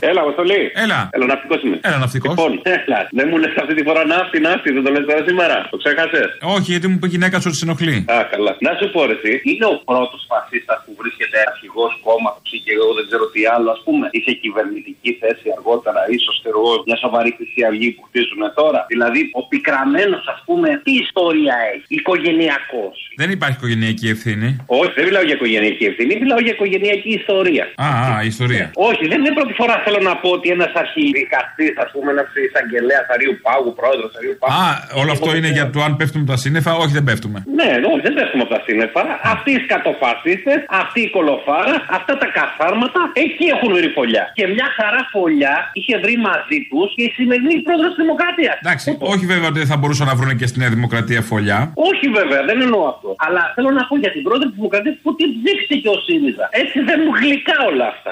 [0.09, 0.61] Έλα, Αποστολή.
[0.83, 0.99] Έλα.
[1.15, 1.77] Έλα, ναυτικός είμαι.
[1.87, 2.33] Έλα, ναυτικός.
[2.35, 2.99] Λοιπόν, έλα.
[3.19, 4.69] Δεν μου λες αυτή τη φορά ναύτη, ναύτη.
[4.75, 5.55] Δεν το λες τώρα σήμερα.
[5.71, 7.97] Το ξέχασες; Όχι, γιατί μου είπε η γυναίκα σου ότι σε ενοχλεί.
[8.15, 8.51] Α, καλά.
[8.67, 12.71] Να σου πω, ρε, εσύ, είναι ο πρώτος φασίστας που βρίσκεται αρχηγός κόμματο ή και
[12.77, 14.05] εγώ δεν ξέρω τι άλλο, ας πούμε.
[14.17, 18.79] Είχε κυβερνητική θέση αργότερα, ίσως και εγώ μια σοβαρή χρυσή αυγή που χτίζουν τώρα.
[18.93, 22.95] Δηλαδή, ο πικραμένος, ας πούμε, τι ιστορία έχει; Οικογενειακός.
[23.21, 24.49] Δεν υπάρχει οικογενειακή ευθύνη.
[24.81, 27.63] Όχι, δεν μιλάω για οικογενειακή ευθύνη, μιλάω για οικογενειακή ιστορία.
[27.87, 28.65] Α, α, ιστορία.
[28.89, 33.05] Όχι, δεν είναι πρώτη φορά θέλω να πω ότι ένας αρχιδικαστή, ας πούμε, ένας εισαγγελέας
[33.15, 34.53] Αρίου Πάγου, πρόεδρος Αρίου Πάγου.
[34.63, 34.65] Α,
[35.01, 36.71] όλο αυτό είναι για το αν πέφτουμε από τα σύννεφα.
[36.83, 37.37] Όχι, δεν πέφτουμε.
[37.59, 39.01] Ναι, όχι, δεν πέφτουμε από τα σύννεφα.
[39.33, 44.25] Αυτοί οι σκατοφασίστε, αυτή η κολοφάρα, αυτά τα καθάρματα, εκεί έχουν βρει φωλιά.
[44.37, 48.55] Και μια χαρά φωλιά είχε βρει μαζί τους και η σημερινή πρόεδρος της Δημοκρατίας.
[48.63, 51.59] Εντάξει, όχι βέβαια ότι δεν θα μπορούσαν να βρουν και στη Νέα Δημοκρατία φωλιά.
[51.89, 53.09] Όχι βέβαια, δεν εννοώ αυτό.
[53.25, 56.45] Αλλά θέλω να πω για την πρόεδρο της Δημοκρατίας που την δείχτηκε ο ΣΥΡΙΖΑ.
[56.63, 58.11] Έτσι δεν μου γλυκά όλα αυτά.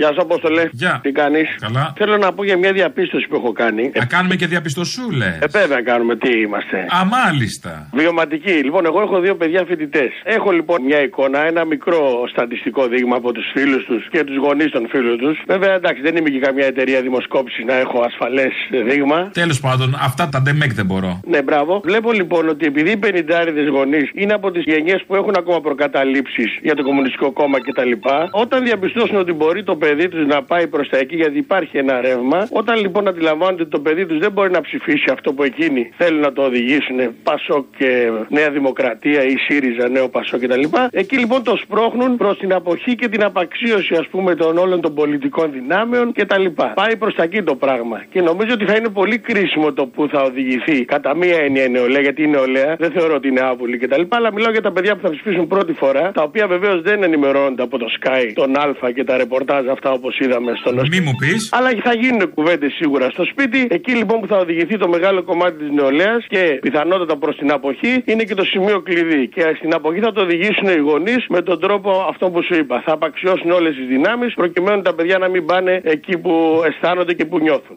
[0.00, 0.68] Γεια σου, Απόστολε.
[0.72, 1.00] Γεια.
[1.02, 1.92] Τι κάνεις; Καλά.
[1.96, 3.90] Θέλω να πω για μια διαπίστωση που έχω κάνει.
[3.94, 5.38] Να κάνουμε και διαπιστωσούλες.
[5.40, 6.16] Ε, βέβαια να κάνουμε.
[6.16, 6.76] Τι είμαστε.
[6.98, 7.88] Α, μάλιστα.
[7.92, 8.50] Βιωματική.
[8.50, 10.10] Λοιπόν, εγώ έχω δύο παιδιά φοιτητές.
[10.24, 14.70] Έχω λοιπόν μια εικόνα, ένα μικρό στατιστικό δείγμα από τους φίλους τους και τους γονείς
[14.70, 15.38] των φίλων τους.
[15.46, 18.52] Βέβαια, εντάξει, δεν είμαι και καμιά εταιρεία δημοσκόπησης να έχω ασφαλές
[18.88, 19.30] δείγμα.
[19.32, 21.20] Τέλος πάντων, αυτά τα ντεμέκ δεν μπορώ.
[21.26, 21.80] Ναι, μπράβο.
[21.84, 26.58] Βλέπω λοιπόν ότι επειδή οι πενιντάριδες γονείς είναι από τις γενιές που έχουν ακόμα προκαταλήψεις
[26.62, 27.92] για το Κομμουνιστικό Κόμμα κτλ.,
[28.30, 32.00] όταν διαπιστώσουν ότι μπορεί το παιδί τους να πάει προς τα εκεί γιατί υπάρχει ένα
[32.00, 35.90] ρεύμα, όταν λοιπόν αντιλαμβάνονται ότι το παιδί τους δεν μπορεί να ψηφίσει αυτό που εκείνοι
[35.96, 41.42] θέλουν να το οδηγήσουν, Πασό και Νέα Δημοκρατία ή ΣΥΡΙΖΑ, Νέο Πασό κτλ., εκεί λοιπόν
[41.42, 46.12] το σπρώχνουν προς την αποχή και την απαξίωση ας πούμε των όλων των πολιτικών δυνάμεων
[46.12, 46.46] κτλ.
[46.74, 48.04] Πάει προς τα εκεί το πράγμα.
[48.10, 51.70] Και νομίζω ότι θα είναι πολύ κρίσιμο το που θα οδηγηθεί κατά μία έννοια η
[51.70, 54.02] νεολαία, γιατί η νεολαία δεν θεωρώ ότι είναι άβουλη κτλ.
[54.08, 57.62] Αλλά μιλάω για τα παιδιά που θα ψηφίσουν πρώτη φορά, τα οποία βεβαίως δεν ενημερώνονται
[57.62, 61.48] από το Sky, τον Α και τα ρεπορτάζ αυτά όπως είδαμε στον Μη μου πεις.
[61.52, 63.66] Αλλά θα γίνουν κουβέντες σίγουρα στο σπίτι.
[63.70, 68.02] Εκεί λοιπόν που θα οδηγηθεί το μεγάλο κομμάτι της νεολαίας και πιθανότατα προς την αποχή
[68.04, 69.28] είναι και το σημείο κλειδί.
[69.28, 72.82] Και στην αποχή θα το οδηγήσουν οι γονείς με τον τρόπο αυτό που σου είπα.
[72.86, 77.24] Θα απαξιώσουν όλες τις δυνάμεις προκειμένου τα παιδιά να μην πάνε εκεί που αισθάνονται και
[77.24, 77.76] που νιώθουν.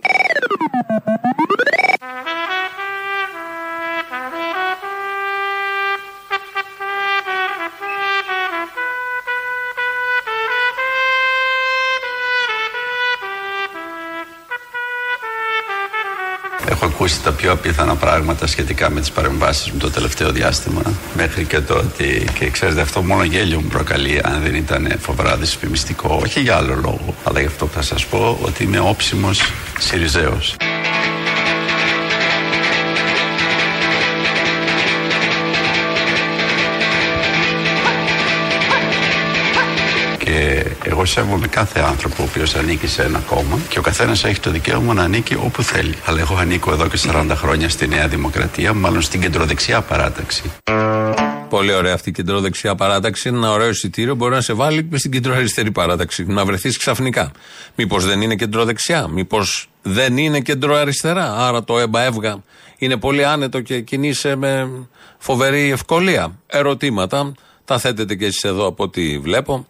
[17.03, 20.81] Ακούσει τα πιο απίθανα πράγματα σχετικά με τις παρεμβάσεις μου το τελευταίο διάστημα.
[21.15, 25.37] Μέχρι και το ότι, και ξέρετε, αυτό μόνο γέλιο μου προκαλεί αν δεν ήταν φοβερά
[25.37, 26.19] δυσφημιστικό.
[26.23, 29.41] Όχι για άλλο λόγο, αλλά γι' αυτό που θα σας πω ότι είμαι όψιμος
[29.79, 30.55] Σιριζέος.
[40.33, 44.39] Και εγώ σέβομαι κάθε άνθρωπο ο οποίος ανήκει σε ένα κόμμα και ο καθένας έχει
[44.39, 45.95] το δικαίωμα να ανήκει όπου θέλει.
[46.05, 50.43] Αλλά εγώ ανήκω εδώ και 40 χρόνια στη Νέα Δημοκρατία, μάλλον στην κεντροδεξιά παράταξη.
[51.49, 53.29] Πολύ ωραία αυτή η κεντροδεξιά παράταξη.
[53.29, 54.15] Είναι ένα ωραίο εισιτήριο.
[54.15, 56.25] Μπορεί να σε βάλει και στην κεντροαριστερή παράταξη.
[56.25, 57.31] Να βρεθείς ξαφνικά.
[57.75, 61.35] Μήπως δεν είναι κεντροδεξιά, μήπως δεν είναι κεντροαριστερά.
[61.37, 62.43] Άρα το ΕΜΠΑ ΕΒΓΑ
[62.77, 64.69] είναι πολύ άνετο και κινείσαι με
[65.17, 66.39] φοβερή ευκολία.
[66.47, 67.31] Ερωτήματα.
[67.65, 69.67] Τα θέτετε και εσείς εδώ από ό,τι βλέπω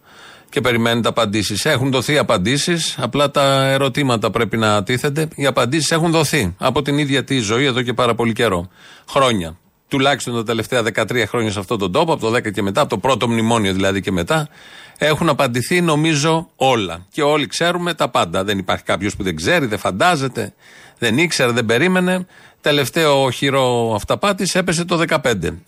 [0.54, 1.66] και περιμένετε απαντήσεις.
[1.66, 5.28] Έχουν δοθεί απαντήσεις, απλά τα ερωτήματα πρέπει να τίθενται.
[5.36, 8.70] Οι απαντήσεις έχουν δοθεί από την ίδια τη ζωή εδώ και πάρα πολύ καιρό.
[9.10, 9.58] Χρόνια.
[9.88, 12.90] Τουλάχιστον τα τελευταία 13 χρόνια σε αυτόν τον τόπο, από το 10 και μετά, από
[12.90, 14.50] το πρώτο μνημόνιο δηλαδή και μετά,
[14.98, 17.06] έχουν απαντηθεί νομίζω όλα.
[17.12, 18.44] Και όλοι ξέρουμε τα πάντα.
[18.44, 20.54] Δεν υπάρχει κάποιος που δεν ξέρει, δεν φαντάζεται,
[20.98, 22.26] δεν ήξερε, δεν περίμενε.
[22.62, 25.20] Τελευταίο χειρό αυταπάτης έπεσε το 15.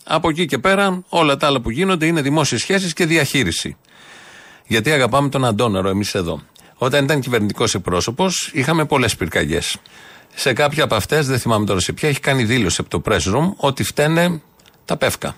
[0.04, 3.76] Από εκεί και πέρα, όλα τα άλλα που γίνονται είναι δημόσιες σχέσεις και διαχείριση.
[4.66, 6.42] Γιατί αγαπάμε τον Αντόναρο εμείς εδώ.
[6.74, 9.76] Όταν ήταν κυβερνητικός εκπρόσωπος, είχαμε πολλές πυρκαγιές.
[10.34, 13.34] Σε κάποια από αυτές, δεν θυμάμαι τώρα σε ποια, έχει κάνει δήλωση από το press
[13.34, 14.40] room ότι φταίνε
[14.84, 15.36] τα πεύκα.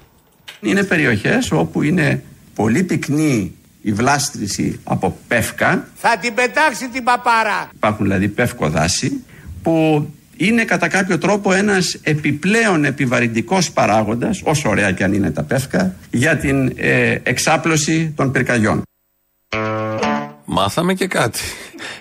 [0.61, 2.23] Είναι περιοχές όπου είναι
[2.55, 5.89] πολύ πυκνή η βλάστρηση από πεύκα.
[5.95, 7.71] Θα την πετάξει την παπάρα.
[7.75, 9.25] Υπάρχουν δηλαδή πεύκο-δάση
[9.63, 15.43] που είναι κατά κάποιο τρόπο ένας επιπλέον επιβαρυντικός παράγοντας, όσο ωραία και αν είναι τα
[15.43, 18.83] πεύκα, για την ε, εξάπλωση των πυρκαγιών.
[20.45, 21.41] Μάθαμε και κάτι.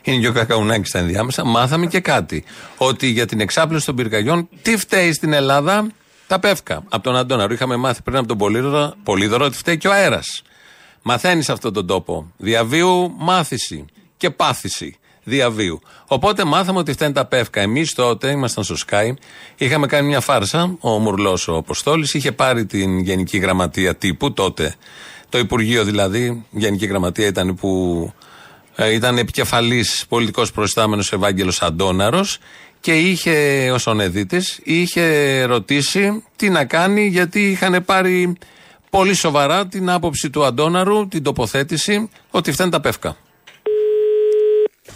[0.03, 1.45] Είναι και ο Κακαουνάκης στα ενδιάμεσα.
[1.45, 2.43] Μάθαμε και κάτι.
[2.77, 5.87] Ότι για την εξάπλωση των πυρκαγιών, τι φταίει στην Ελλάδα,
[6.27, 6.83] τα πεύκα.
[6.89, 7.53] Από τον Αντώναρο.
[7.53, 10.41] Είχαμε μάθει πριν από τον Πολύδωρο, Πολύδωρο ότι φταίει και ο αέρας.
[11.01, 12.31] Μαθαίνεις αυτόν τον τόπο.
[12.37, 13.85] Διαβίου μάθηση
[14.17, 15.81] και πάθηση διαβίου.
[16.07, 17.61] Οπότε μάθαμε ότι φταίνουν τα πεύκα.
[17.61, 19.13] Εμείς τότε ήμασταν στο Sky,
[19.57, 20.75] είχαμε κάνει μια φάρσα.
[20.79, 24.75] Ο Μουρλός ο Αποστόλης είχε πάρει την Γενική Γραμματεία τύπου τότε.
[25.29, 28.11] Το Υπουργείο δηλαδή, Γενική Γραμματεία ήταν που
[28.75, 32.37] ε, ήταν επικεφαλής πολιτικός προϊστάμενος Ευάγγελος Αντώναρος
[32.79, 38.37] και είχε, ως ονεδίτη, είχε ρωτήσει τι να κάνει γιατί είχαν πάρει
[38.89, 43.15] πολύ σοβαρά την άποψη του Αντώναρου, την τοποθέτηση ότι φταίνουν τα πεύκα.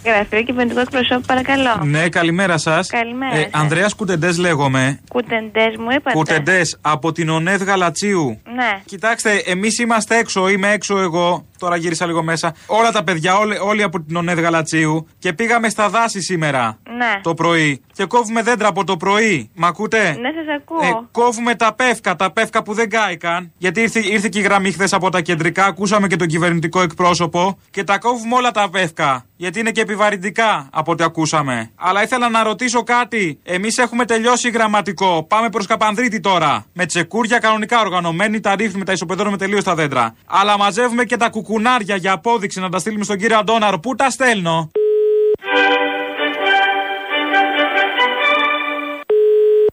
[0.04, 1.80] Γραφείο κυβερνητικό εκπροσώπου, παρακαλώ.
[1.84, 2.88] Ναι, καλημέρα σας.
[2.88, 3.36] Καλημέρα.
[3.36, 3.50] Ε, σας.
[3.52, 5.00] Ανδρέας Κουτεντές λέγομαι.
[5.08, 6.16] Κουτεντές μου είπατε.
[6.16, 8.40] Κουτεντές από την ΟΝΕΔ Γαλατσίου.
[8.54, 8.80] Ναι.
[8.84, 11.46] Κοιτάξτε, εμείς είμαστε έξω, είμαι έξω εγώ.
[11.62, 12.54] Τώρα γύρισα λίγο μέσα.
[12.66, 15.08] Όλα τα παιδιά, όλοι, όλοι από την ΟΝΕΔ Γαλατσίου.
[15.18, 16.78] Και πήγαμε στα δάση σήμερα.
[16.96, 17.20] Ναι.
[17.22, 17.82] Το πρωί.
[17.92, 19.50] Και κόβουμε δέντρα από το πρωί.
[19.54, 20.78] Μ' ακούτε; Ναι, σας ακούω.
[20.82, 23.52] Ε, κόβουμε τα πεύκα, τα πεύκα που δεν κάηκαν.
[23.58, 27.58] Γιατί ήρθε, ήρθε και η γραμμή χθες από τα κεντρικά, ακούσαμε και τον κυβερνητικό εκπρόσωπο.
[27.70, 29.24] Και τα κόβουμε όλα τα πεύκα.
[29.36, 31.70] Γιατί είναι και επιβαρυντικά από ό,τι ακούσαμε.
[31.74, 33.38] Αλλά ήθελα να ρωτήσω κάτι.
[33.42, 35.24] Εμείς έχουμε τελειώσει γραμματικό.
[35.28, 36.64] Πάμε προς Καπανδρίτη τώρα.
[36.72, 40.14] Με τσεκούρια κανονικά οργανωμένοι, τα ρίχνουμε, τα ισοπεδώνουμε τελείως τα δέντρα.
[40.26, 43.78] Αλλά μαζεύουμε και τα κουκουνάρια για απόδειξη να τα στείλουμε στον κύριο Αντώναρο.
[43.78, 44.70] Πού τα στέλνω;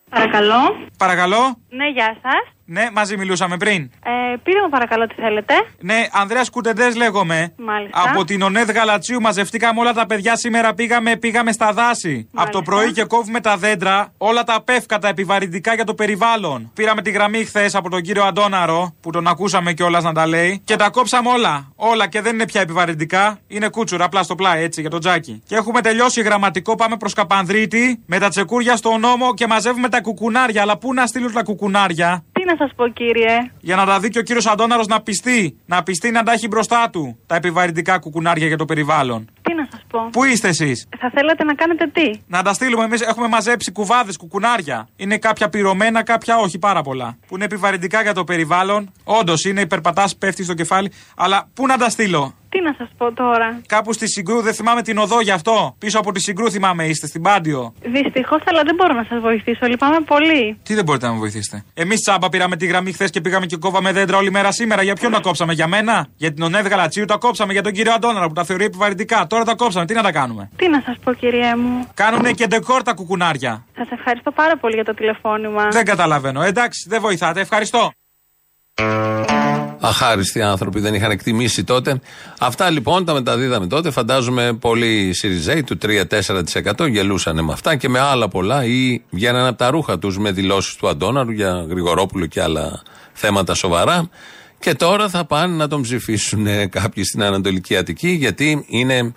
[0.10, 0.88] Παρακαλώ.
[0.98, 1.58] Παρακαλώ.
[1.70, 2.59] Ναι, γεια σας.
[2.72, 3.92] Ναι, μαζί μιλούσαμε πριν.
[4.04, 5.54] Ε, πείτε μου παρακαλώ τι θέλετε.
[5.80, 7.54] Ναι, Ανδρέας Κουτεντές λέγομαι.
[7.58, 8.04] Μάλιστα.
[8.10, 10.74] Από την ΟΝΕΔ Γαλατσίου μαζευτήκαμε όλα τα παιδιά σήμερα.
[10.74, 12.30] Πήγαμε, πήγαμε στα δάση.
[12.34, 14.14] Από το πρωί και κόβουμε τα δέντρα.
[14.18, 16.72] Όλα τα πεύκα, τα επιβαρυντικά για το περιβάλλον.
[16.74, 20.62] Πήραμε τη γραμμή χθες από τον κύριο Αντώναρο, που τον ακούσαμε κιόλας να τα λέει.
[20.64, 21.72] Και τα κόψαμε όλα.
[21.76, 23.40] Όλα και δεν είναι πια επιβαρυντικά.
[23.48, 25.42] Είναι κούτσουρα, απλά στο πλάι έτσι για το τζάκι.
[25.48, 26.76] Και έχουμε τελειώσει γραμματικό.
[26.76, 30.62] Πάμε προς Καπανδρίτη με τα τσεκούρια στο νόμο και μαζεύουμε τα κουκουνάρια.
[30.62, 34.10] Αλλά πού να στείλουν τα κουκουνάρια; Τι να σας πω, κύριε; Για να τα δει
[34.10, 35.60] και ο κύριος Αντώναρος να πιστεί.
[35.66, 39.30] Να πιστεί να τα έχει μπροστά του τα επιβαρυντικά κουκουνάρια για το περιβάλλον.
[39.42, 42.84] Τι να σας πω; Πού είστε εσείς; Θα θέλατε να κάνετε τι; Να τα στείλουμε.
[42.84, 44.88] Εμείς έχουμε μαζέψει κουβάδες, κουκουνάρια.
[44.96, 47.18] Είναι κάποια πυρωμένα, κάποια όχι, πάρα πολλά.
[47.28, 48.92] Που είναι επιβαρυντικά για το περιβάλλον.
[49.04, 50.92] Όντως είναι υπερπατάς, πέφτει στο κεφάλι.
[51.16, 54.82] Αλλά πού να τα στείλω; Τι να σας πω τώρα; Κάπου στη Συγκρού, δεν θυμάμαι
[54.82, 55.76] την οδό γι' αυτό.
[55.78, 57.74] Πίσω από τη Συγκρού θυμάμαι είστε, στην Πάντιο.
[57.82, 59.66] Δυστυχώς, αλλά δεν μπορώ να σας βοηθήσω.
[59.68, 60.60] Λυπάμαι πολύ.
[60.64, 63.58] Τι δεν μπορείτε να με βοηθήσετε; Εμείς τσάμπα πήραμε τη γραμμή χθες και πήγαμε και
[63.58, 64.82] κόβαμε δέντρα όλη μέρα σήμερα.
[64.82, 67.94] Για ποιον τα κόψαμε, για μένα; Για την ΟΝΕΔ Γαλατσίου τα κόψαμε για τον κύριο
[67.94, 69.28] Αντώναρα που τα θεωρεί επιβαρυντικά.
[69.28, 69.86] Τώρα τα κόψαμε.
[69.86, 73.66] Τι να τα κάνουμε; Τι να σας πω, κύριε μου; Κάνουνε και ντεκόρ τα κουκουνάρια.
[73.76, 75.68] Σα ευχαριστώ πάρα πολύ για το τηλεφώνημα.
[75.68, 76.42] Δεν καταλαβαίνω.
[76.42, 77.40] Εντάξει, δεν βοηθάτε.
[77.40, 77.92] Ευχαριστώ.
[79.80, 82.00] Αχάριστοι άνθρωποι δεν είχαν εκτιμήσει τότε.
[82.40, 83.92] Αυτά λοιπόν τα μεταδίδαμε τότε.
[83.92, 89.58] Φαντάζομαι πολλοί Σιριζέοι του 3-4% γελούσαν με αυτά και με άλλα πολλά ή βγαίναν από
[89.58, 92.82] τα ρούχα τους με δηλώσεις του Αντώναρου για Γρηγορόπουλο και άλλα
[93.14, 94.10] θέματα σοβαρά.
[94.60, 99.14] Και τώρα θα πάνε να τον ψηφίσουν κάποιοι στην Ανατολική Αττική γιατί είναι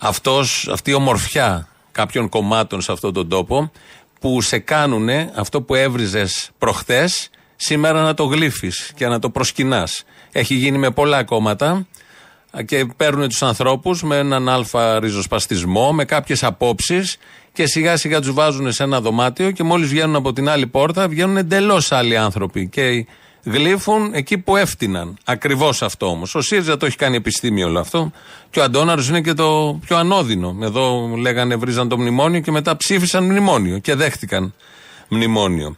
[0.00, 3.70] αυτός, αυτή η ομορφιά κάποιων κομμάτων σε αυτόν τον τόπο
[4.20, 7.30] που σε κάνουν αυτό που έβριζες προχθές
[7.64, 10.04] σήμερα να το γλύφεις και να το προσκυνάς.
[10.32, 11.86] Έχει γίνει με πολλά κόμματα
[12.64, 17.16] και παίρνουν τους ανθρώπους με έναν αλφα ριζοσπαστισμό, με κάποιες απόψεις
[17.52, 21.08] και σιγά σιγά τους βάζουν σε ένα δωμάτιο και μόλις βγαίνουν από την άλλη πόρτα
[21.08, 23.06] βγαίνουν εντελώς άλλοι άνθρωποι και
[23.44, 25.18] γλύφουν εκεί που έφτυναν.
[25.24, 26.34] Ακριβώς αυτό όμως.
[26.34, 28.10] Ο ΣΥΡΙΖΑ το έχει κάνει επιστήμη όλο αυτό.
[28.50, 30.56] Και ο Αντώναρος είναι και το πιο ανώδυνο.
[30.62, 34.54] Εδώ λέγανε βρίζαν το μνημόνιο και μετά ψήφισαν μνημόνιο και δέχτηκαν
[35.08, 35.76] μνημόνιο.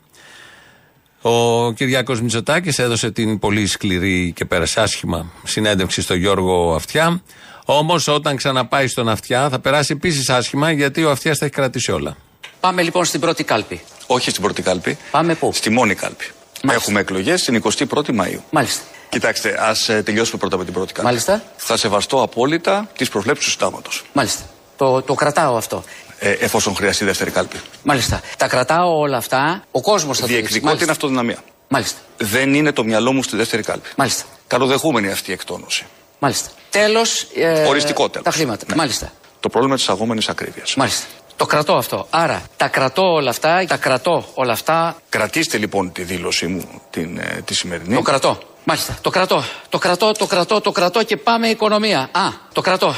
[1.27, 7.23] Ο Κυριάκος Μητσοτάκης έδωσε την πολύ σκληρή και πέρασε άσχημα συνέντευξη στο Γιώργο Αυτιά.
[7.65, 11.93] Όμως όταν ξαναπάει στον Αυτιά θα περάσει επίσης άσχημα γιατί ο Αυτιάς τα έχει κρατήσει
[11.93, 12.17] όλα.
[12.61, 13.81] Πάμε λοιπόν στην πρώτη κάλπη.
[14.07, 14.99] Όχι στην πρώτη κάλπη.
[15.11, 16.25] Πάμε πού; Στη μόνη κάλπη.
[16.71, 18.43] Έχουμε εκλογές την 21η Μαου.
[18.51, 18.83] Μάλιστα.
[19.09, 21.11] Κοιτάξτε, ας τελειώσουμε πρώτα με την πρώτη κάλπη.
[21.11, 21.43] Μάλιστα.
[21.57, 24.05] Θα σεβαστώ απόλυτα τις προβλέψεις του συντάγματος.
[24.13, 24.43] Μάλιστα.
[24.77, 25.85] Το, το κρατάω αυτό.
[26.27, 27.57] Ε, εφόσον χρειαστεί δεύτερη κάλπη.
[27.83, 28.21] Μάλιστα.
[28.37, 29.65] Τα κρατάω όλα αυτά.
[29.71, 31.39] Ο κόσμος θα το Διεκδικώ την αυτοδυναμία.
[31.69, 31.99] Μάλιστα.
[32.17, 33.89] Δεν είναι το μυαλό μου στη δεύτερη κάλπη.
[33.97, 34.25] Μάλιστα.
[34.47, 35.85] Καλοδεχούμενη αυτή η εκτόνωση.
[36.19, 36.49] Μάλιστα.
[36.71, 37.27] Τέλος.
[37.35, 38.25] Ε, Οριστικό τέλος.
[38.25, 38.65] Τα χρήματα.
[38.69, 38.75] Ναι.
[38.75, 39.13] Μάλιστα.
[39.41, 40.75] Το πρόβλημα της αγόμενης ακρίβειας.
[40.75, 41.07] Μάλιστα.
[41.37, 42.07] Το κρατώ αυτό.
[42.11, 44.97] Άρα τα κρατώ όλα αυτά, τα κρατώ όλα αυτά.
[45.09, 47.95] Κρατήστε λοιπόν τη δήλωσή μου την, ε, τη σημερινή.
[47.95, 48.39] Το κρατώ.
[48.65, 48.99] Μάλιστα.
[49.01, 49.45] Το κρατώ.
[49.69, 52.09] Το κρατώ, το κρατώ, το κρατώ και πάμε οικονομία.
[52.13, 52.95] Α, το κρατώ.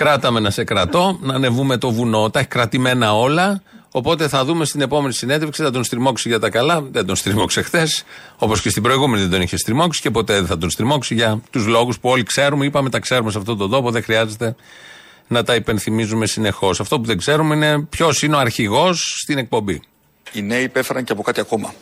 [0.00, 2.30] Κράταμε να σε κρατώ, να ανεβούμε το βουνό.
[2.30, 3.62] Τα έχει κρατημένα όλα.
[3.90, 6.82] Οπότε θα δούμε στην επόμενη συνέντευξη, θα τον στριμώξει για τα καλά.
[6.90, 8.04] Δεν τον στριμώξε χθες,
[8.36, 11.40] όπως και στην προηγούμενη δεν τον είχε στριμώξει και ποτέ δεν θα τον στριμώξει για
[11.50, 12.64] τους λόγους που όλοι ξέρουμε.
[12.64, 14.54] Είπαμε, τα ξέρουμε σε αυτόν τον τόπο, δεν χρειάζεται
[15.26, 16.80] να τα υπενθυμίζουμε συνεχώς.
[16.80, 19.82] Αυτό που δεν ξέρουμε είναι ποιος είναι ο αρχηγός στην εκπομπή.
[20.32, 21.74] Οι νέοι υπέφεραν και από κάτι ακόμα,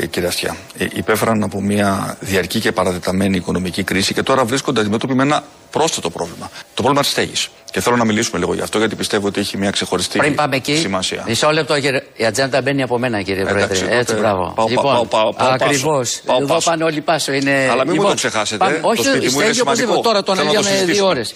[0.00, 0.56] ε, κύριε Αυτιά.
[0.78, 5.44] Ε, υπέφεραν από μια διαρκή και παραδεταμένη οικονομική κρίση και τώρα βρίσκονται αντιμέτωποι με ένα
[5.70, 6.50] πρόσθετο πρόβλημα.
[6.74, 7.48] Το πρόβλημα της στέγης.
[7.70, 10.56] Και θέλω να μιλήσουμε λίγο γι' αυτό γιατί πιστεύω ότι έχει μια ξεχωριστή Πριν πάμε
[10.56, 11.24] εκεί, σημασία.
[11.26, 12.02] μισό λεπτό, κύριε.
[12.16, 13.78] Η ατζέντα μπαίνει από μένα, κύριε Εντάξει, Πρόεδρε.
[13.86, 14.52] τότε Έτσι, μπράβο.
[14.56, 15.82] πάω- λοιπόν, πάω- πάω- πάω ακριβώς.
[15.98, 16.20] πάσο.
[16.26, 16.70] Πάω Εδώ πάσο.
[16.70, 17.32] πάνε όλοι πάσο.
[17.32, 17.50] Είναι...
[17.70, 19.76] Αλλά μην μου λοιπόν, το ξεχάσετε, πάμε- το Όχι, σπίτι μου είναι στέγη οπωσδήποτε.
[19.76, 20.00] σημαντικό.
[20.00, 21.08] Τώρα το Θέλω να το αναλύαμε δύο συζητήσουμε.
[21.08, 21.34] ώρες.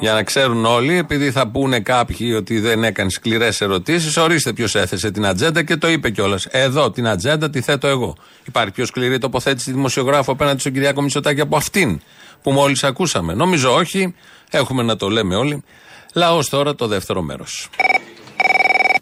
[0.00, 4.74] Για να ξέρουν όλοι, επειδή θα πούνε κάποιοι ότι δεν έκανε σκληρές ερωτήσεις, ορίστε ποιος
[4.74, 6.46] έθεσε την ατζέντα και το είπε κιόλας.
[6.50, 8.16] Εδώ την ατζέντα τη θέτω εγώ.
[8.44, 12.00] Υπάρχει πιο σκληρή τοποθέτηση δημοσιογράφου απέναντι στον Κυριάκο Μητσοτάκη από αυτήν
[12.42, 13.34] που μόλις ακούσαμε.
[13.34, 14.14] Νομίζω όχι.
[14.50, 15.64] Έχουμε να το λέμε όλοι.
[16.14, 17.68] Λαός τώρα το δεύτερο μέρος.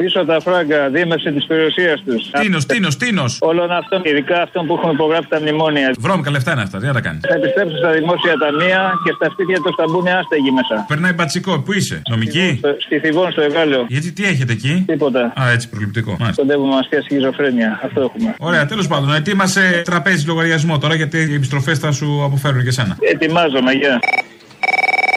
[0.00, 2.30] Πίσω τα φράγκα, δίμευση της περιουσίας τους.
[2.40, 3.32] Τίνος, τίνος, τίνος.
[3.40, 5.94] Όλων αυτών, ειδικά αυτών που έχουν υπογράψει τα μνημόνια.
[5.98, 7.20] Βρώμικα λεφτά είναι αυτά, τι να τα κάνεις.
[7.28, 10.84] Θα επιστρέψουν στα δημόσια ταμεία και στα σπίτια τους θα μπουν άστεγοι μέσα.
[10.88, 13.84] Περνάει μπατσικό, πού είσαι, νομική; Στο- Στη Θηβόν, στο Εγάλεο.
[13.88, 15.32] Γιατί τι έχετε εκεί; Τίποτα.
[15.40, 16.16] Α, έτσι προληπτικό.
[16.20, 16.42] Μάλιστα.
[16.42, 17.80] Κοντεύουμε μα πια σχιζοφρένεια.
[17.84, 18.34] Αυτό έχουμε.
[18.38, 22.96] Ωραία, τέλος πάντων, ετοίμασε τραπέζι λογαριασμό τώρα γιατί οι επιστροφές θα σου αποφέρουν και σένα.
[23.12, 23.98] Ετοιμάζομαι, γεια.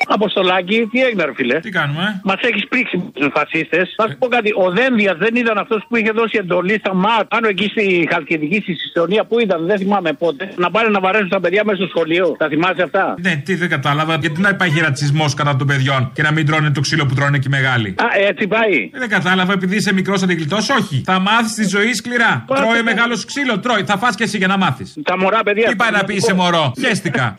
[0.07, 3.93] Αποστολάκη, τι έγινε, ρε φίλε; Τι κάνουμε; Μας έχεις πρίξει με τους φασίστες.
[3.97, 4.49] Θα σου πω κάτι.
[4.65, 8.59] Ο Δένδια δεν ήταν αυτός που είχε δώσει εντολή στα ΜΑΤ πάνω εκεί στη Χαλκιδική,
[8.61, 10.53] στη Συστονία που ήταν, δεν θυμάμαι πότε.
[10.55, 12.35] Να πάνε να βαρέσουν τα παιδιά μέσα στο σχολείο.
[12.37, 14.15] Τα θυμάσαι αυτά; Ναι, τι δεν κατάλαβα.
[14.15, 17.37] Γιατί να υπάρχει ρατσισμός κατά των παιδιών και να μην τρώνε το ξύλο που τρώνε
[17.37, 18.89] και οι μεγάλοι; Α, έτσι πάει.
[18.93, 20.71] Δεν κατάλαβα, επειδή είσαι μικρός θα την γλιτώσει.
[20.71, 21.01] Όχι.
[21.05, 22.43] Θα μάθεις τη ζωή σκληρά.
[22.47, 22.61] Πάτε.
[22.61, 23.83] Τρώει μεγάλο ξύλο, τρώει.
[23.83, 24.93] Θα φας και εσύ για να μάθεις.
[25.03, 25.67] Τα μωρά παιδιά.
[25.69, 27.35] Τι πάει να πεις είσαι μωρό; Χαίστηκα.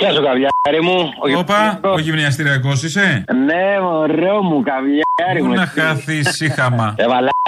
[0.00, 0.98] Ποια σου καβιάρι μου.
[1.38, 5.52] Όπα, ο γυμνιαστηριακό είσαι; Ναι, ωραίο μου καβιάρι Πού μου.
[5.54, 6.94] να χαθεί σύχαμα.
[6.96, 7.39] Ε, μαλάκα,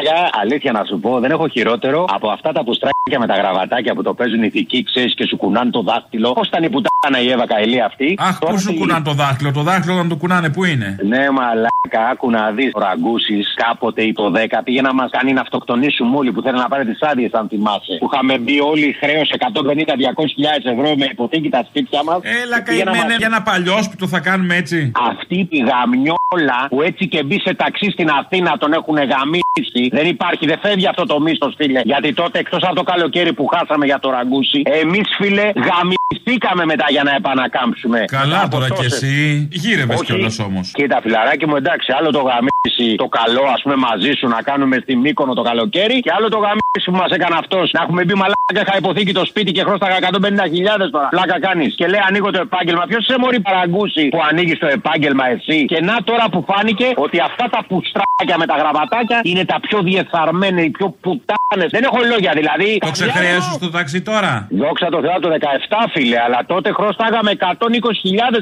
[0.42, 4.02] αλήθεια να σου πω, δεν έχω χειρότερο από αυτά τα πουστράκια με τα γραβατάκια που
[4.02, 6.33] το παίζουν ηθικοί, ξέρεις και σου κουνάνε το δάχτυλο.
[6.33, 9.62] Πώς ήταν η πουτάνα η Εύα Καηλή αυτή; Αχ, πού σου κουνάνε το δάχτυλο; Το
[9.62, 12.70] δάχτυλο όταν το κουνάνε, πού είναι; Ναι, μαλάκα, άκου να δεις.
[12.74, 16.61] Ο Ραγκούσης κάποτε ή το 10 πήγε να μας κάνει να αυτοκτονήσουμε όλοι που θέλουν
[16.61, 17.96] να πάρει τις άδειες, αν θυμάσαι.
[18.00, 22.18] Που είχαμε μπει όλοι χρέος 150-200 ευρώ με υποθήκη τα σπίτια μας.
[22.42, 24.92] Έλα, καημένε για ένα παλιό που το θα κάνουμε έτσι.
[25.11, 29.82] Αυτή η γαμιόλα που έτσι και μπει σε ταξί στην Αθήνα τον έχουν γαμίσει.
[29.92, 31.81] Δεν υπάρχει, δεν φεύγει αυτό το μίσος, φίλε.
[31.85, 36.87] Γιατί τότε εκτός από το καλοκαίρι που χάσαμε για το ραγκούσι, εμείς, φίλε, γαμιστήκαμε μετά
[36.90, 38.05] για να επανακάμψουμε.
[38.07, 39.49] Καλά Από τώρα κι τόσες- εσύ.
[39.53, 40.05] Γύρευες Όχι.
[40.05, 40.71] κιόλας όμως.
[40.75, 42.51] Κοίτα, φιλαράκι μου, εντάξει, άλλο το γαμίσι
[42.96, 46.38] το καλό, ας πούμε, μαζί σου να κάνουμε στη Μύκονο το καλοκαίρι και άλλο το
[46.38, 47.72] γαμίσι που μας έκανε αυτός.
[47.72, 51.09] Να έχουμε μπει μαλάκα, είχα υποθήκη το σπίτι και χρώσταγα 150.000 τώρα.
[51.09, 51.75] Πλάκα κάνεις.
[51.75, 52.85] Και λέει ανοίγω το επάγγελμα.
[52.87, 57.18] Ποιος σε μωρή παραγκούσει που ανοίγεις το επάγγελμα εσύ; Και να τώρα που φάνηκε ότι
[57.20, 61.41] αυτά τα πουστράκια με τα γραβατάκια είναι τα πιο διεφθαρμένα, οι πιο πουτάνε.
[61.74, 62.78] Δεν έχω λόγια δηλαδή.
[62.78, 67.46] Το ξεχρέωσε στο ταξί τώρα; Δόξα τω Θεώ το 17 φίλε, αλλά τότε χρωστάγαμε 120.000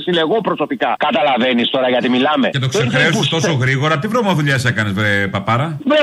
[0.05, 0.95] φίλε εγώ προσωπικά.
[0.99, 2.49] Καταλαβαίνεις τώρα γιατί μιλάμε.
[2.49, 6.01] Και το ξεχρέωσε τόσο γρήγορα; Τι βρωμοδουλειά έκανες, βρε παπάρα; Βρε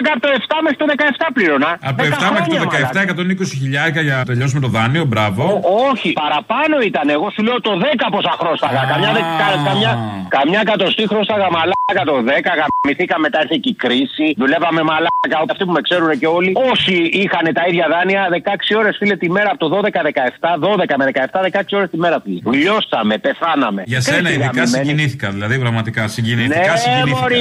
[0.00, 1.70] μαλάκα από το 7 μέχρι το 17 πλήρωνα.
[1.88, 2.58] Από το 7 μέχρι το
[2.94, 5.42] 17, 120 χιλιάρικα για να τελειώσουμε το δάνειο, μπράβο.
[5.90, 7.06] Όχι, παραπάνω ήταν.
[7.16, 8.82] Εγώ σου λέω το 10 πόσα χρωστάγα.
[8.92, 9.92] Καμιά, δε- κα- καμιά,
[10.36, 12.52] καμιά κατοστή χρωστάγα μαλάκα το 10.
[12.60, 14.26] Γαμηθήκα μετά ήρθε και η κρίση.
[14.42, 15.36] Δουλεύαμε μαλάκα.
[15.52, 16.50] Αυτοί που με ξέρουν και όλοι.
[16.72, 21.04] Όσοι είχαν τα ίδια δάνεια 16 ώρες φίλε τη μέρα από το 12-17, 12 με
[21.04, 22.40] 17, 16 ώρες τη μέρα φίλε.
[22.58, 23.82] Λιώσαμε, πεθάναμε.
[23.86, 24.84] Για σένα Κρίση ειδικά γαμημένη.
[24.86, 26.58] συγκινήθηκα, δηλαδή πραγματικά συγκινήθηκα.
[26.58, 27.38] Ναι, συγκινήθηκα.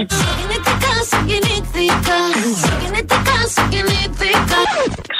[2.55, 3.47] Sucking at the car,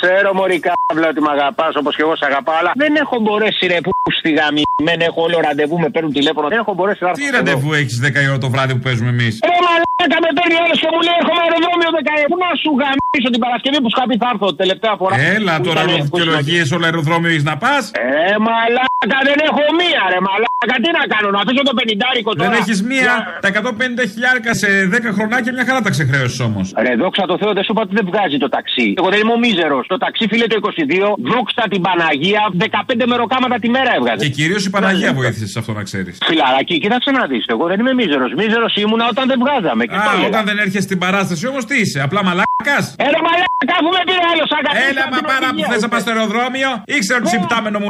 [0.01, 3.63] Ξέρω μωρή κάβλα ότι με αγαπάς όπως και εγώ σε αγαπάω, αλλά δεν έχω μπορέσει
[3.73, 6.45] ρε που στη γαμημένη έχω όλο ραντεβού, με παίρνουν τηλέφωνο.
[6.53, 7.19] Δεν έχω μπορέσει να έρθω.
[7.21, 7.35] Τι εδώ.
[7.37, 10.77] ραντεβού έχεις 10 η ώρα το βράδυ που παίζουμε εμείς; Ρε μαλάκα με παίρνει άλλος
[10.83, 12.23] και μου λέει έχουμε αεροδρόμιο 17.
[12.31, 15.15] Πού να σου γαμίσω την Παρασκευή που σου είχα πει θα έρθω τελευταία φορά.
[15.35, 19.19] Έλα Που τώρα ήταν- όλο που ήσουν δικαιολογίε, όλο αεροδρόμιο έχεις να πας; Ε, μαλάκα
[19.29, 20.75] δεν έχω μία ρε μαλάκα.
[20.83, 22.49] Τι να κάνω, να αφήσω το πενιντάρικο τώρα.
[22.49, 26.65] Δεν έχεις μία; Για- Τα 150 χιλιάρικα σε 10 χρονάκια μια χαρά τα ξεχρέωσες όμως.
[26.85, 28.87] Ρε, δόξα τω Θεώ, δεν σου είπα ότι δεν βγάζει το ταξί.
[28.99, 29.83] Εγώ δεν είμαι ο μίζερος.
[29.91, 34.21] Το ταξί, φίλε το 22, δόξα την Παναγία, 15 μεροκάματα τη μέρα έβγαζε.
[34.25, 36.17] Και κυρίως η Παναγία βοήθησε σε αυτό να ξέρεις.
[36.29, 37.43] Φιλαράκι, κοίταξε να δεις.
[37.53, 38.31] Εγώ δεν είμαι μίζερος.
[38.41, 39.83] Μίζερος ήμουνα όταν δεν βγάζαμε.
[39.89, 40.27] Και το Α, έλεγα.
[40.31, 41.99] όταν δεν έρχεσαι στην παράσταση όμως τι είσαι.
[42.07, 45.53] Απλά μαλάκας; Έλα μαλάκα αφού με πήρε άλλος σαν κατευθείαν Έλα, μα την πάρα που
[45.53, 45.69] οδηγία.
[45.71, 47.87] θες να πας στο αεροδρόμιο, ήξερα ότι συμπτάμενο μου.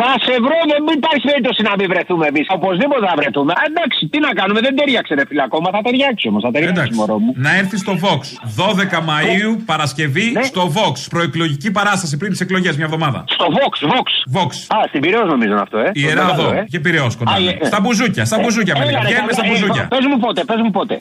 [0.00, 2.46] Θα σε βρω, δεν υπάρχει περίπτωση να μην βρεθούμε εμείς.
[2.58, 3.52] Οπωσδήποτε θα βρεθούμε.
[3.60, 5.68] Α, εντάξει, τι να κάνουμε, δεν ταιριάξε ρε φίλε ακόμα.
[5.74, 7.30] Θα ταιριάξει όμως, θα ταιριάξει μωρό μου.
[7.46, 8.22] Να έρθεις στο Vox.
[8.60, 10.94] 12 Μαου, Παρασκευή, στο Vox.
[11.38, 13.24] Προεκλογική παράσταση πριν τις εκλογές, μια εβδομάδα.
[13.28, 14.08] Στο Vox, Vox.
[14.38, 14.50] Vox.
[14.76, 15.90] Α, στην Πυραιό νομίζω είναι αυτό, ε.
[15.94, 16.58] Ιερά Το μεγάλο, εδώ.
[16.58, 16.64] ε.
[16.70, 17.32] Και πυρεό κοντά.
[17.32, 17.50] Α, είναι.
[17.50, 17.66] ε, ε.
[17.66, 19.88] Στα μπουζούκια, στα Ε, μπουζούκια έλα, με ρε, Βγαίνουμε στα ε, μπουζούκια.
[19.88, 20.96] Πες μου πότε, πες μου πότε.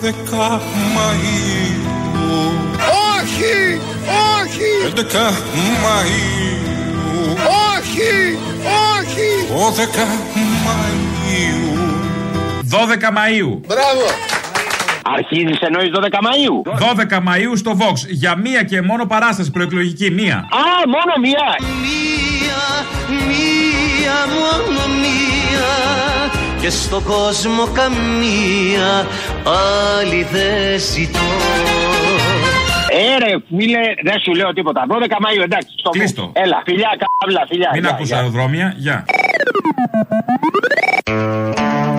[3.19, 3.53] Όχι!
[4.41, 4.69] Όχι!
[4.95, 5.01] 11
[5.83, 6.57] Μαΐου
[7.73, 8.11] Όχι!
[8.97, 9.27] Όχι!
[9.49, 9.99] 12
[10.67, 11.65] Μαΐου
[12.69, 13.61] 12 Μαου.
[13.67, 14.05] Μπράβο!
[15.15, 16.55] Αρχίζεις εννοείς 12 Μαΐου;
[17.17, 17.95] 12 Μαου στο Vox.
[18.09, 20.11] Για μία και μόνο παράσταση προεκλογική.
[20.11, 20.35] Μία.
[20.35, 21.45] Α, μόνο μία.
[21.81, 22.63] Μία,
[23.27, 25.27] μία, μόνο μία
[26.61, 29.07] και στον κόσμο καμία
[29.95, 31.19] άλλη δεν ζητώ.
[32.89, 34.85] Ε, ρε, φίλε, δεν σου λέω τίποτα.
[34.89, 35.69] 12 Μαΐου, εντάξει.
[35.77, 36.31] Στο Κλείστο.
[36.33, 36.89] Έλα, φιλιά,
[37.19, 37.69] κάβλα, φιλιά.
[37.73, 38.17] Μην γεια, ακούς γεια.
[38.17, 38.73] αεροδρόμια.
[38.77, 39.05] Γεια.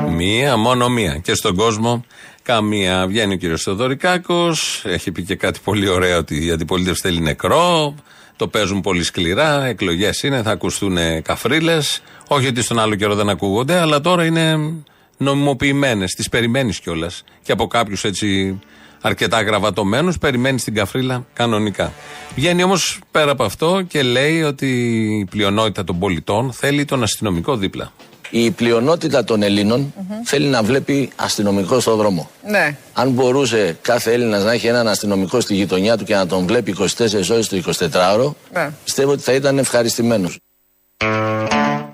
[0.09, 1.21] Μία, μόνο μία.
[1.23, 2.05] Και στον κόσμο
[2.53, 3.07] καμία.
[3.07, 7.95] Βγαίνει ο κύριος Θεοδωρικάκος, έχει πει και κάτι πολύ ωραίο ότι η αντιπολίτευση θέλει νεκρό.
[8.37, 9.65] Το παίζουν πολύ σκληρά.
[9.65, 12.03] Εκλογές είναι, θα ακουστούν καφρίλες.
[12.29, 14.59] Όχι ότι στον άλλο καιρό δεν ακούγονται, αλλά τώρα είναι
[15.17, 16.15] νομιμοποιημένες.
[16.15, 17.25] Τις περιμένεις κιόλας.
[17.43, 18.59] Και από κάποιους έτσι
[19.01, 21.93] αρκετά γραβατωμένους, περιμένεις την καφρίλα κανονικά.
[22.35, 24.67] Βγαίνει όμως πέρα από αυτό και λέει ότι
[25.21, 27.93] η πλειονότητα των πολιτών θέλει τον αστυνομικό δίπλα.
[28.31, 32.31] Η πλειονότητα των Ελλήνων θέλει να βλέπει αστυνομικό στο δρόμο.
[32.47, 32.77] Ναι.
[32.93, 36.77] Αν μπορούσε κάθε Έλληνας να έχει έναν αστυνομικό στη γειτονιά του και να τον βλέπει
[36.79, 36.85] 24
[37.31, 38.71] ώρες το 24ωρο, ναι.
[38.85, 40.39] πιστεύω ότι θα ήταν ευχαριστημένος.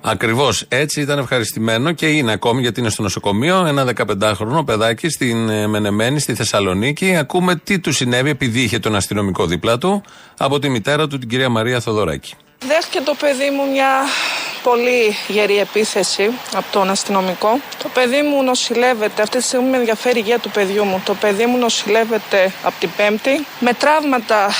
[0.07, 3.67] Ακριβώς έτσι ήταν ευχαριστημένο και είναι ακόμη γιατί είναι στο νοσοκομείο.
[3.67, 7.17] Ένα 15χρονο παιδάκι στην ε, Μενεμένη, στη Θεσσαλονίκη.
[7.17, 10.03] Ακούμε τι του συνέβη επειδή είχε τον αστυνομικό δίπλα του
[10.39, 12.35] από τη μητέρα του, την κυρία Μαρία Θοδωράκη.
[12.67, 13.89] Δέχτηκε το παιδί μου μια
[14.69, 17.61] πολύ γερή επίθεση από τον αστυνομικό.
[17.83, 21.03] Το παιδί μου νοσηλεύεται, αυτή τη στιγμή με ενδιαφέρει η υγεία του παιδιού μου.
[21.05, 24.51] Το παιδί μου νοσηλεύεται από την Πέμπτη με τραύματα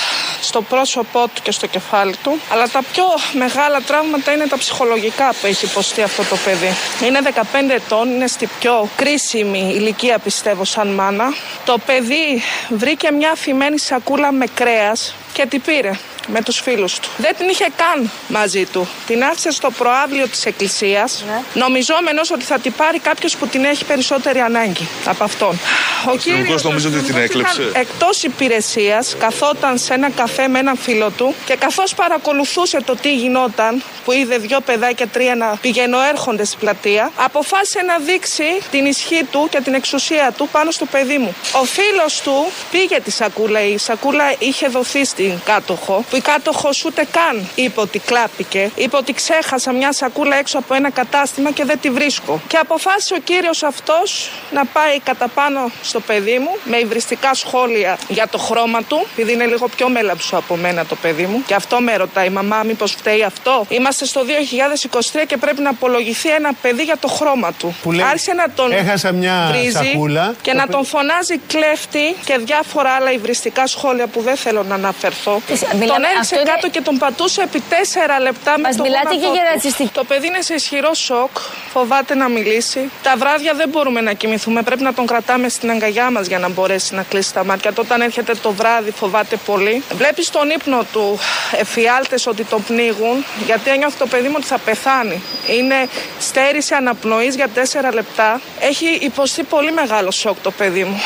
[0.41, 2.39] στο πρόσωπό του και στο κεφάλι του.
[2.51, 6.71] Αλλά τα πιο μεγάλα τραύματα είναι τα ψυχολογικά που έχει υποστεί αυτό το παιδί.
[7.05, 11.33] Είναι 15 ετών, είναι στη πιο κρίσιμη ηλικία πιστεύω σαν μάνα.
[11.65, 15.91] Το παιδί βρήκε μια αφημένη σακούλα με κρέας και την πήρε
[16.27, 17.09] με τους φίλους του.
[17.17, 18.87] Δεν την είχε καν μαζί του.
[19.07, 23.85] Την άφησε στο προάβλιο της εκκλησίας, νομιζόμενος ότι θα την πάρει κάποιος που την έχει
[23.85, 25.59] περισσότερη ανάγκη από αυτόν.
[26.07, 27.61] Ο αστυνομικός νομίζω ότι την έκλεψε.
[27.61, 32.95] ήταν εκτός υπηρεσίας, καθόταν σε ένα καφέ με έναν φίλο του και καθώς παρακολουθούσε το
[32.95, 38.85] τι γινόταν, που είδε δυο παιδάκια τρία να πηγαινοέρχονται στην πλατεία, αποφάσισε να δείξει την
[38.85, 41.35] ισχύ του και την εξουσία του πάνω στο παιδί μου.
[41.61, 46.85] Ο φίλος του πήγε τη σακούλα, η σακούλα είχε δοθεί στην κάτοχο, που η κάτοχος
[46.85, 51.65] ούτε καν είπε ότι κλάπηκε, είπε ότι ξέχασα μια σακούλα έξω από ένα κατάστημα και
[51.65, 52.41] δεν τη βρίσκω.
[52.47, 57.97] Και αποφάσισε ο κύριος αυτός να πάει κατά πάνω στο παιδί μου με υβριστικά σχόλια
[58.07, 61.43] για το χρώμα του, επειδή είναι λίγο πιο μέλαψο από μένα το παιδί μου.
[61.47, 66.29] Και αυτό με ρωτάει, μαμά, μήπως φταίει αυτό; Είμαστε στο 2023 και πρέπει να απολογηθεί
[66.29, 67.75] ένα παιδί για το χρώμα του.
[67.83, 70.35] Που λέει, Άρχισε να τον έχασα μια βρίζει σακούλα.
[70.41, 74.63] και Το να παι- τον φωνάζει κλέφτη και διάφορα άλλα υβριστικά σχόλια που δεν θέλω
[74.63, 75.14] να αναφερθώ.
[75.23, 78.83] Μιλάμε- τον έριξε αυτό είναι- κάτω και τον πατούσε επί τέσσερα λεπτά με Μας το
[78.83, 79.49] μιλάτε γόνατό και για του.
[79.53, 79.89] ρατσιστική.
[79.93, 81.37] Το παιδί είναι σε ισχυρό σοκ,
[81.77, 82.89] φοβάται να μιλήσει.
[83.03, 86.49] Τα βράδια δεν μπορούμε να κοιμηθούμε, πρέπει να τον κρατάμε στην αγκαλιά μας για να
[86.49, 87.71] μπορέσει να κλείσει τα μάτια.
[87.71, 87.81] του.
[87.85, 89.83] Όταν έρχεται το βράδυ, φοβάται πολύ.
[89.91, 91.19] Βλέπεις στον ύπνο του
[91.51, 95.21] εφιάλτες ότι τον πνίγουν, γιατί ένιωθε το παιδί μου ότι θα πεθάνει.
[95.57, 95.87] Είναι
[96.19, 98.41] στέρηση αναπνοής για τέσσερα λεπτά.
[98.59, 101.01] Έχει υποστεί πολύ μεγάλο σοκ το παιδί μου.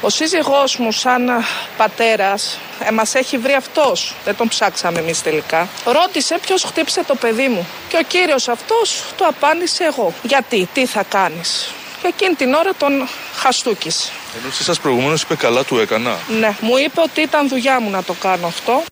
[0.00, 1.44] Ο σύζυγός μου σαν α,
[1.76, 5.68] πατέρας ε, μας έχει βρει αυτός, δεν τον ψάξαμε εμείς τελικά.
[5.84, 10.09] Ρώτησε ποιος χτύπησε το παιδί μου και ο κύριος αυτός του απάντησε εγώ.
[10.22, 11.72] Γιατί, τι θα κάνεις.
[12.02, 12.92] Και εκείνη την ώρα τον
[13.34, 14.10] χαστούκησε.
[14.42, 16.16] Ενώ σε εσάς προηγουμένως είπε καλά του έκανα.
[16.40, 18.82] Ναι, μου είπε ότι ήταν δουλειά μου να το κάνω αυτό.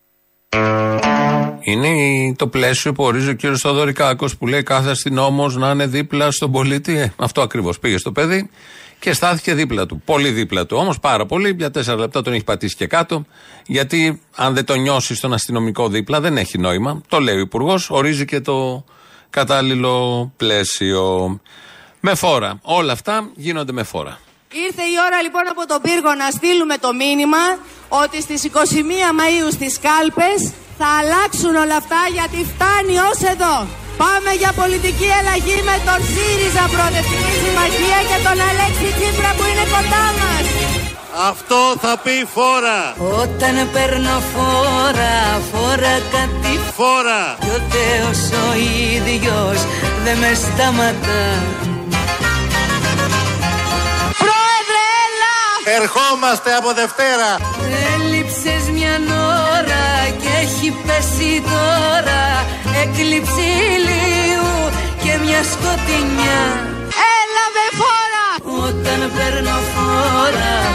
[1.61, 5.85] Είναι η- το πλαίσιο που ορίζει ο κύριος Θοδωρικάκος που λέει κάθε αστυνόμος να είναι
[5.87, 6.97] δίπλα στον πολίτη.
[6.97, 7.79] Ε, αυτό ακριβώς.
[7.79, 8.49] Πήγε στο παιδί
[8.99, 10.01] και στάθηκε δίπλα του.
[10.05, 10.77] Πολύ δίπλα του.
[10.79, 11.53] Όμως πάρα πολύ.
[11.57, 13.25] Για τέσσερα λεπτά τον έχει πατήσει και κάτω.
[13.65, 17.01] Γιατί αν δεν το νιώσεις στον αστυνομικό δίπλα δεν έχει νόημα.
[17.07, 17.89] Το λέει ο Υπουργός.
[17.89, 18.83] Ορίζει και το
[19.29, 21.39] κατάλληλο πλαίσιο.
[21.99, 22.59] Με φόρα.
[22.61, 24.19] Όλα αυτά γίνονται με φόρα.
[24.67, 27.43] Ήρθε η ώρα λοιπόν από τον πύργο να στείλουμε το μήνυμα
[28.03, 28.55] ότι στις 21
[29.19, 30.39] Μαΐου στις κάλπες
[30.79, 33.55] θα αλλάξουν όλα αυτά γιατί φτάνει ως εδώ.
[34.03, 39.65] Πάμε για πολιτική αλλαγή με τον ΣΥΡΙΖΑ Προοδευτική Συμμαχία και τον Αλέξη Τσίπρα που είναι
[39.75, 40.45] κοντά μας.
[41.27, 42.95] Αυτό θα πει φόρα.
[43.21, 47.37] Όταν παίρνω φόρα, φόρα κάτι Φόρα.
[47.39, 48.53] Κι ο Θεός ο
[48.95, 49.59] ίδιος
[50.03, 51.25] δεν με σταματά
[54.23, 55.37] Πρόεδρε, έλα!
[55.79, 57.31] Ερχόμαστε από Δευτέρα.
[57.93, 58.95] Έλειψες μια
[59.57, 59.87] ώρα
[60.21, 62.23] και έχει πέσει τώρα
[62.81, 64.51] Έκλειψη ηλίου
[65.03, 66.41] και μια σκοτεινιά
[67.17, 68.27] Έλα με φόρα!
[68.65, 70.68] Όταν παίρνω φόρα, φόρα κάτι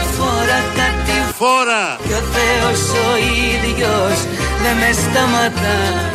[1.37, 1.99] Φόρα.
[2.07, 3.17] Κι ο Θεός ο
[3.55, 4.25] ίδιος
[4.61, 6.11] δεν με σταματά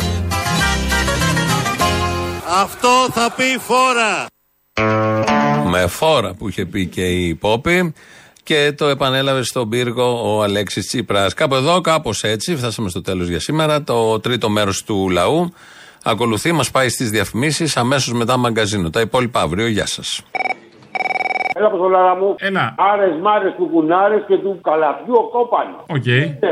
[2.61, 4.25] Αυτό θα πει φόρα.
[5.69, 7.93] Με φόρα που είχε πει και η Πόπη
[8.43, 11.33] και το επανέλαβε στον πύργο ο Αλέξης Τσίπρας.
[11.33, 13.83] Κάπου εδώ, κάπως έτσι, φτάσαμε στο τέλος για σήμερα.
[13.83, 15.53] Το τρίτο μέρος του λαού
[16.03, 18.89] ακολουθεί, μας πάει στις διαφημίσεις, αμέσως μετά μαγκαζίνο.
[18.89, 20.21] Τα υπόλοιπα αύριο, γεια σας.
[21.61, 22.35] Έλα, Αποστολάρα μου.
[22.39, 22.75] Έλα.
[22.77, 25.83] Άρες, μάρες κουκουνάρες και του καλαφιού ο κόπανος.
[25.95, 26.05] Οκ.
[26.05, 26.49] Ναι,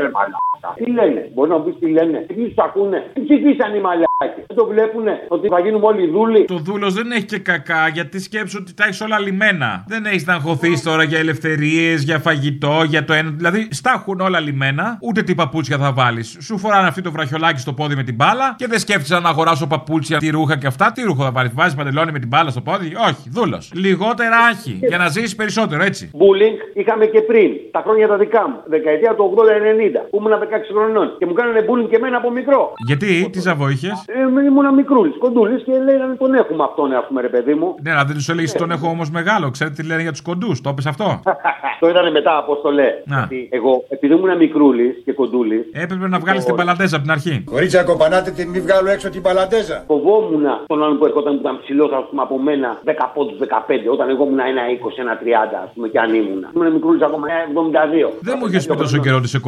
[0.62, 0.84] ρε μαλάκα.
[0.84, 2.18] Τι λένε, μπορεί να μου πεις τι λένε.
[2.28, 3.10] Τι τους ακούνε.
[3.14, 4.44] Τι ψηφίσαν οι μαλάκες.
[4.46, 6.44] Δεν το βλέπουνε ότι θα γίνουμε όλοι δούλοι.
[6.44, 9.84] Το δούλος δεν έχει και κακά γιατί σκέψου ότι τα έχεις όλα λυμένα.
[9.88, 13.30] Δεν έχεις να αγχωθείς τώρα για ελευθερίες, για φαγητό, για το ένα.
[13.30, 16.36] Δηλαδή στα έχουν όλα λυμένα, ούτε τι παπούτσια θα βάλεις.
[16.40, 19.66] Σου φοράνε αυτή το βραχιολάκι στο πόδι με την μπάλα και δεν σκέφτεσαι να αγοράσω
[19.66, 20.92] παπούτσια, τι ρούχα και αυτά.
[20.94, 23.72] Τι ρούχο θα βάλεις, βάζεις παντελόνι με την μπάλα στο πόδι; Όχι, δούλος.
[23.74, 26.10] Λιγότερα άχη για να ζήσεις περισσότερο, έτσι.
[26.14, 30.49] Bullying είχαμε και πριν, τα χρόνια τα δικά μου, δεκαετία του 80-90, που ήμουν 16
[30.74, 32.72] χρονών και μου κάνανε bullying και εμένα από μικρό.
[32.86, 37.28] Γιατί, τι ζαβό είχες; Ε, ήμουν μικρούλης, κοντούλης και λέγανε τον έχουμε αυτόν, έχουμε ρε
[37.28, 37.74] παιδί μου.
[37.82, 39.50] Ναι, αλλά δεν τους έλεγες τον έχω όμως μεγάλο.
[39.50, 40.60] Ξέρετε τι λένε για τους κοντούς.
[40.60, 41.20] Το είπες αυτό;
[41.80, 42.88] το είδανε μετά, αποστολέ.
[43.04, 43.16] Να.
[43.16, 47.44] Γιατί εγώ, επειδή ήμουν μικρούλης και κοντούλης, Έπρεπε να βγάλεις την παλαντέζα από την αρχή.
[47.44, 49.84] Κορίτσια, κοπανάτε την, μη βγάλω έξω την παλαντέζα.
[49.86, 53.90] Φοβόμουν τον άλλον που έρχονταν που ήταν ψηλός, ας πούμε, από μένα 10 πόντου 15,
[53.92, 56.46] όταν εγώ ήμουν ένα 20, ένα 30, ας πούμε, και αν ήμουν.
[56.54, 58.12] Ήμουν μικρούλης ακόμα ένα 72.
[58.20, 59.40] Δεν μου είχες πει τόσο καιρό ότι είσαι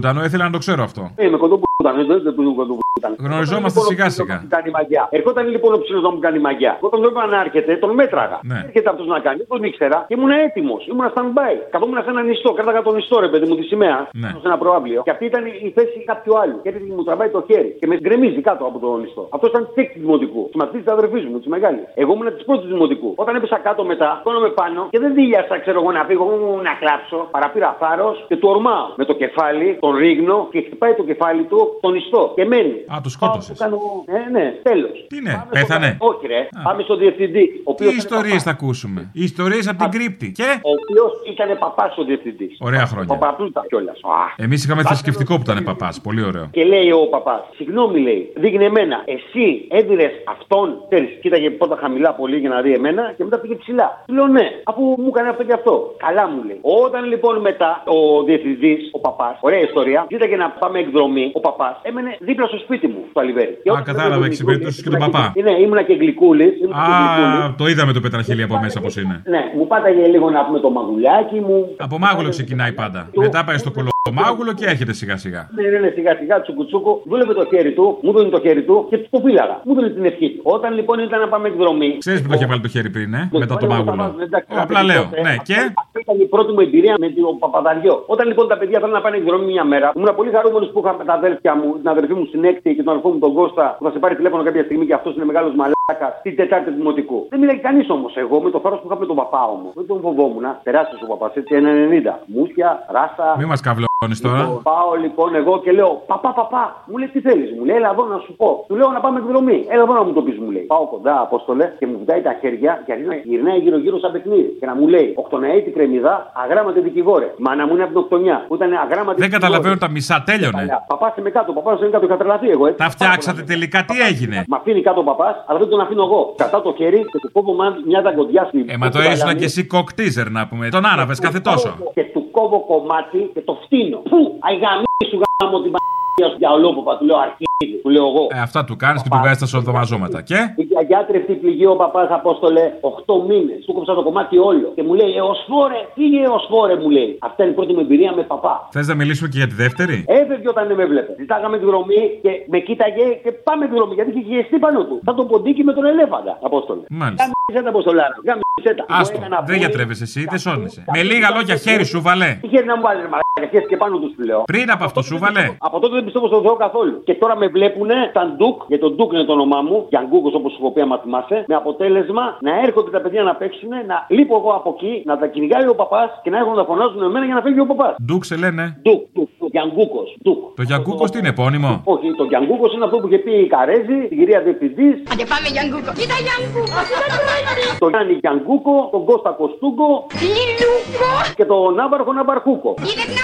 [0.00, 1.10] κοντοπούτανο, ήθελα να το ξέρω αυτό.
[1.16, 1.38] Ε, με
[1.76, 3.14] κοντοπούτανο, δεν δεν του κοντοπούτανο.
[3.18, 4.36] Γνωριζόμαστε σιγά σιγά.
[4.42, 5.08] Μου κάνει μαγιά.
[5.10, 6.72] Ερχόταν λοιπόν ο ψηλός να μου κάνει μαγιά.
[6.80, 8.38] Όταν τον είπα να έρχεται, τον μέτραγα.
[8.42, 8.58] Ναι.
[8.66, 10.86] Έρχεται αυτός να κάνει, τον ήξερα και ήμουν έτοιμος.
[10.90, 11.54] Ήμουν stand-by.
[11.70, 13.98] Καθόμουν σε ένα νηστό, κράταγα τον νηστό, ρε παιδί μου, τη σημαία.
[14.22, 14.28] Ναι.
[14.28, 15.02] Σε ένα προάβλιο.
[15.06, 16.56] Και αυτή ήταν η θέση κάποιου άλλου.
[16.62, 19.28] Και έρχεται και μου τραβάει το χέρι και με γκρεμίζει κάτω από τον νηστό.
[19.30, 20.42] Αυτός ήταν τη έκτη δημοτικού.
[20.50, 21.84] Της μαθητής της αδερφής μου, της μεγάλης.
[21.94, 23.12] Εγώ ήμουν της πρώτης δημοτικού.
[23.16, 26.72] Όταν έπεσα κάτω μετά, με πάνω και δεν δίλιασα, ξέρω εγώ να φύγω μου να
[26.80, 27.28] κλάψω.
[27.30, 28.86] Παραπήρα θάρρο και του ορμάω.
[28.96, 32.32] Με το κεφάλι, τον ρίγνο και χτυπάει το κεφάλι του τον νηστό.
[32.36, 32.84] Και μένει.
[32.94, 33.58] Α, το σκότωσες.
[33.58, 33.78] Κάνω...
[34.06, 35.06] Ναι, ναι, τέλος.
[35.08, 36.48] Τι είναι, πέθανε; Όχι, ρε.
[36.62, 37.60] Πάμε στον διευθυντή.
[37.64, 40.32] Ο Τι οποίος ιστορίες θα ακούσουμε; Οι ιστορίες από την κρύπτη.
[40.32, 42.56] Και; Ο οποίος ήταν παπάς ο διευθυντής.
[42.60, 43.16] Ωραία χρόνια.
[43.16, 44.00] Παπαπλούτα κιόλας.
[44.36, 46.00] Εμείς είχαμε θρησκευτικό που ήταν παπάς.
[46.00, 46.48] Πολύ ωραίο.
[46.50, 49.02] Και λέει ο παπάς, συγγνώμη λέει, δείχνει εμένα.
[49.04, 53.54] Εσύ έδινε αυτόν, ξέρει, κοίταγε πρώτα χαμηλά πολύ για να δει εμένα και μετά πήγε
[53.54, 54.02] ψηλά.
[54.06, 55.94] Του λέω ναι, αφού μου έκανε αυτό και αυτό.
[55.96, 56.58] Καλά μου λέει.
[56.84, 61.53] Όταν λοιπόν μετά ο διευθυντής, ο παπάς, ωραία ιστορία, κοίταγε να πάμε εκδρομή, ο παπάς
[61.82, 63.58] έμενε δίπλα στο σπίτι μου, στο αλιβέρι.
[63.62, 65.32] Και Α, όταν κατάλαβα, ήμουν έχει συμπερίπτωση και τον παπά.
[65.42, 66.52] Ναι, ήμουνα και γλυκούλης.
[66.72, 69.22] Α, το είδαμε το πετραχίλι από μέσα πώς είναι.
[69.26, 71.74] Ναι, μου πάταγε λίγο να πούμε το μαγουλάκι μου.
[71.76, 73.08] Από μάγουλο ξεκινάει πάντα.
[73.14, 75.48] Μετά πάει στο κολομάγουλο και έρχεται σιγά σιγά.
[75.54, 78.86] Ναι, ναι, ναι, σιγά σιγά τσουκουτσούκου, δούλευε το χέρι του, μου δίνει το χέρι του
[78.90, 79.60] και του το φύλαγα.
[79.64, 80.40] Μου δίνει την ευχή του.
[80.42, 81.96] Όταν λοιπόν ήταν να πάμε εκδρομή.
[81.98, 83.90] Ξέρεις που το είχε βάλει το χέρι πριν, ε, μετά το βάλε μάγουλο.
[83.96, 85.02] το μάγουλο, εντάξει, Απλά να λέω.
[85.02, 85.22] πει τότε.
[85.28, 87.94] Ναι, και; Αυτή ήταν η πρώτη μου εμπειρία με τον Παπαδαριό.
[88.06, 90.92] Όταν λοιπόν τα παιδιά θέλουν να πάνε εκδρομή μια μέρα, ήμουν πολύ χαρούμενος που είχα
[90.98, 91.14] με τα
[91.48, 93.90] αδέρφια μου, την αδερφή μου στην έκτη και τον αδερφό μου τον Κώστα που θα
[93.90, 97.26] σε πάρει τηλέφωνο κάποια στιγμή και αυτός είναι μεγάλος μαλάκας στην Τετάρτη Δημοτικού.
[97.30, 99.72] Δεν μιλάει κανείς όμως εγώ με το θάρρος που είχα με τον παπά όμως.
[99.74, 100.44] Δεν τον φοβόμουν.
[100.62, 102.20] Τεράστιος ο παπάς έτσι, ένα 90.
[102.26, 103.26] Μούτια, ράστα.
[103.38, 104.42] Μη μας καβλώνεις τώρα.
[104.42, 107.90] Λοιπόν, πάω λοιπόν εγώ και λέω Παπά, παπά, μου λέει τι θέλεις, μου λέει Έλα
[107.90, 108.64] εδώ να σου πω.
[108.68, 109.58] Του λέω να πάμε εκδρομή.
[109.72, 110.62] Έλα εδώ να μου το πεις, μου λέει.
[110.72, 114.56] Πάω κοντά, απόστολε και μου βουτάει τα χέρια και αρχίζει να γυρνάει γύρω-γύρω σαν παιχνίδι.
[114.60, 117.28] Και να μου λέει Οκτωναέτη κρεμιδά, αγράμματη δικηγόρε.
[117.38, 118.44] Μάνα μου είναι από την οκτονιά.
[118.48, 120.82] Που ήταν αγράμματη Δεν καταλαβαίνω τα μισά, τέλειωνε.
[120.86, 122.64] Παπά είμαι κάτω, παπάς είναι κάτω, είχα τρελαθεί εγώ.
[122.66, 122.78] Έτσι.
[122.84, 126.20] Τα φτιάξατε τελικά, τι έγινε; Μ' αφήνει κάτω ο παπάς, αλλά δεν τον αφήνω εγώ.
[126.36, 129.44] Κατά το χέρι και του κόβω μα- μια δαγκωδιά στην Ε, μα το ήσουν και
[129.44, 130.64] εσύ κοκτίζερ να πούμε.
[130.76, 131.70] Τον άναβες κάθε τόσο.
[131.94, 133.98] Και του κόβω κομμάτι και το φτύνω.
[134.10, 134.18] Πού,
[134.50, 136.03] αγαμί σου γάμω την πα***για σου
[136.38, 138.24] για ολόποπα, του λέω αρχίδι, του λέω εγώ.
[138.30, 140.18] Ε, αυτά του κάνεις και του βγάζεις τα σοδομαζώματα.
[140.22, 143.64] Και; Η γιαγιά τρεφτή πληγή ο παπάς Απόστολε 8 μήνες.
[143.66, 144.72] Του κόψα το κομμάτι όλο.
[144.76, 147.10] Και μου λέει Εωσφόρε, φύγε Εωσφόρε, μου λέει.
[147.28, 148.68] Αυτά είναι η πρώτη μου εμπειρία με παπά.
[148.72, 151.14] Θες να μιλήσουμε και για τη δεύτερη; Έφευγε όταν δεν με βλέπε.
[151.18, 155.00] Ζητάγαμε τη δρομή και με κοίταγε και πάμε τη δρομή γιατί είχε γεστεί πάνω του.
[155.04, 156.38] Σαν τον ποντίκι με τον ελέφαντα.
[156.42, 156.82] Απόστολε.
[156.90, 157.24] Μάλιστα.
[157.24, 158.14] Γάμισε τα Αποστολάρα.
[158.26, 158.84] Γάμισε τα.
[158.88, 160.84] Άστο, δεν γιατρεύεσαι εσύ, δεν σώνεσαι.
[160.94, 162.38] Με λίγα λόγια χέρι σου, βαλέ.
[162.40, 163.08] Τι χέρι να μου βάλει, ρε
[163.40, 164.42] μαλακίε και πάνω τους του λέω.
[164.52, 165.44] Πριν από αυτό σου βάλε.
[165.58, 167.02] Από τότε δεν πιστεύω στον Θεό καθόλου.
[167.04, 170.52] Και τώρα με βλέπουν σαν ντουκ, γιατί το ντουκ είναι το όνομά μου, Γιανγκούκο όπως
[170.52, 174.34] σου έχω πει, άμα θυμάσαι, με αποτέλεσμα να έρχονται τα παιδιά να παίξουν, να λείπω
[174.40, 177.34] εγώ από εκεί, να τα κυνηγάει ο παπάς και να έρχονται να φωνάζουν εμένα για
[177.34, 177.92] να φύγει ο παπάς.
[178.06, 178.64] Ντουκ σε λένε.
[178.82, 180.40] Ντουκ, ντουκ, Γιανγκούκος, ντουκ.
[180.58, 183.98] Το Γιαγκούκο τι είναι επώνυμο; Όχι, το Γιανγκούκος είναι αυτό που είχε πει η Καρέζη,
[184.10, 185.90] την κυρία Διευθυντής, Άντε πάμε Γιάνγκούκο.
[185.98, 186.76] Κοίτα Γιάνγκούκο.
[186.88, 187.78] Κοίτα τρώνει.
[187.82, 189.86] τον Γιάννη Γιανγκούκο, τον Κώστα Κοστούκο
[190.24, 191.08] Λιλούκο.
[191.38, 192.70] και τον Ναύαρχο Ναμπαρχούκο.
[192.88, 193.23] Είδες να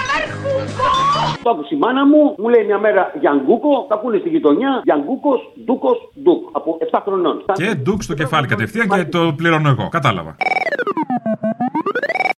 [1.43, 5.53] Το άκουσε η μάνα μου, μου λέει μια μέρα Γιανγκούκο, τα ακούνε στη γειτονιά, Γιανγκούκος,
[5.65, 6.49] Ντούκος, Ντούκ.
[6.51, 7.43] Από 7 χρονών.
[7.53, 9.89] Και ντουκ στο κεφάλι κατευθείαν και το πληρώνω εγώ.
[9.89, 10.35] Κατάλαβα.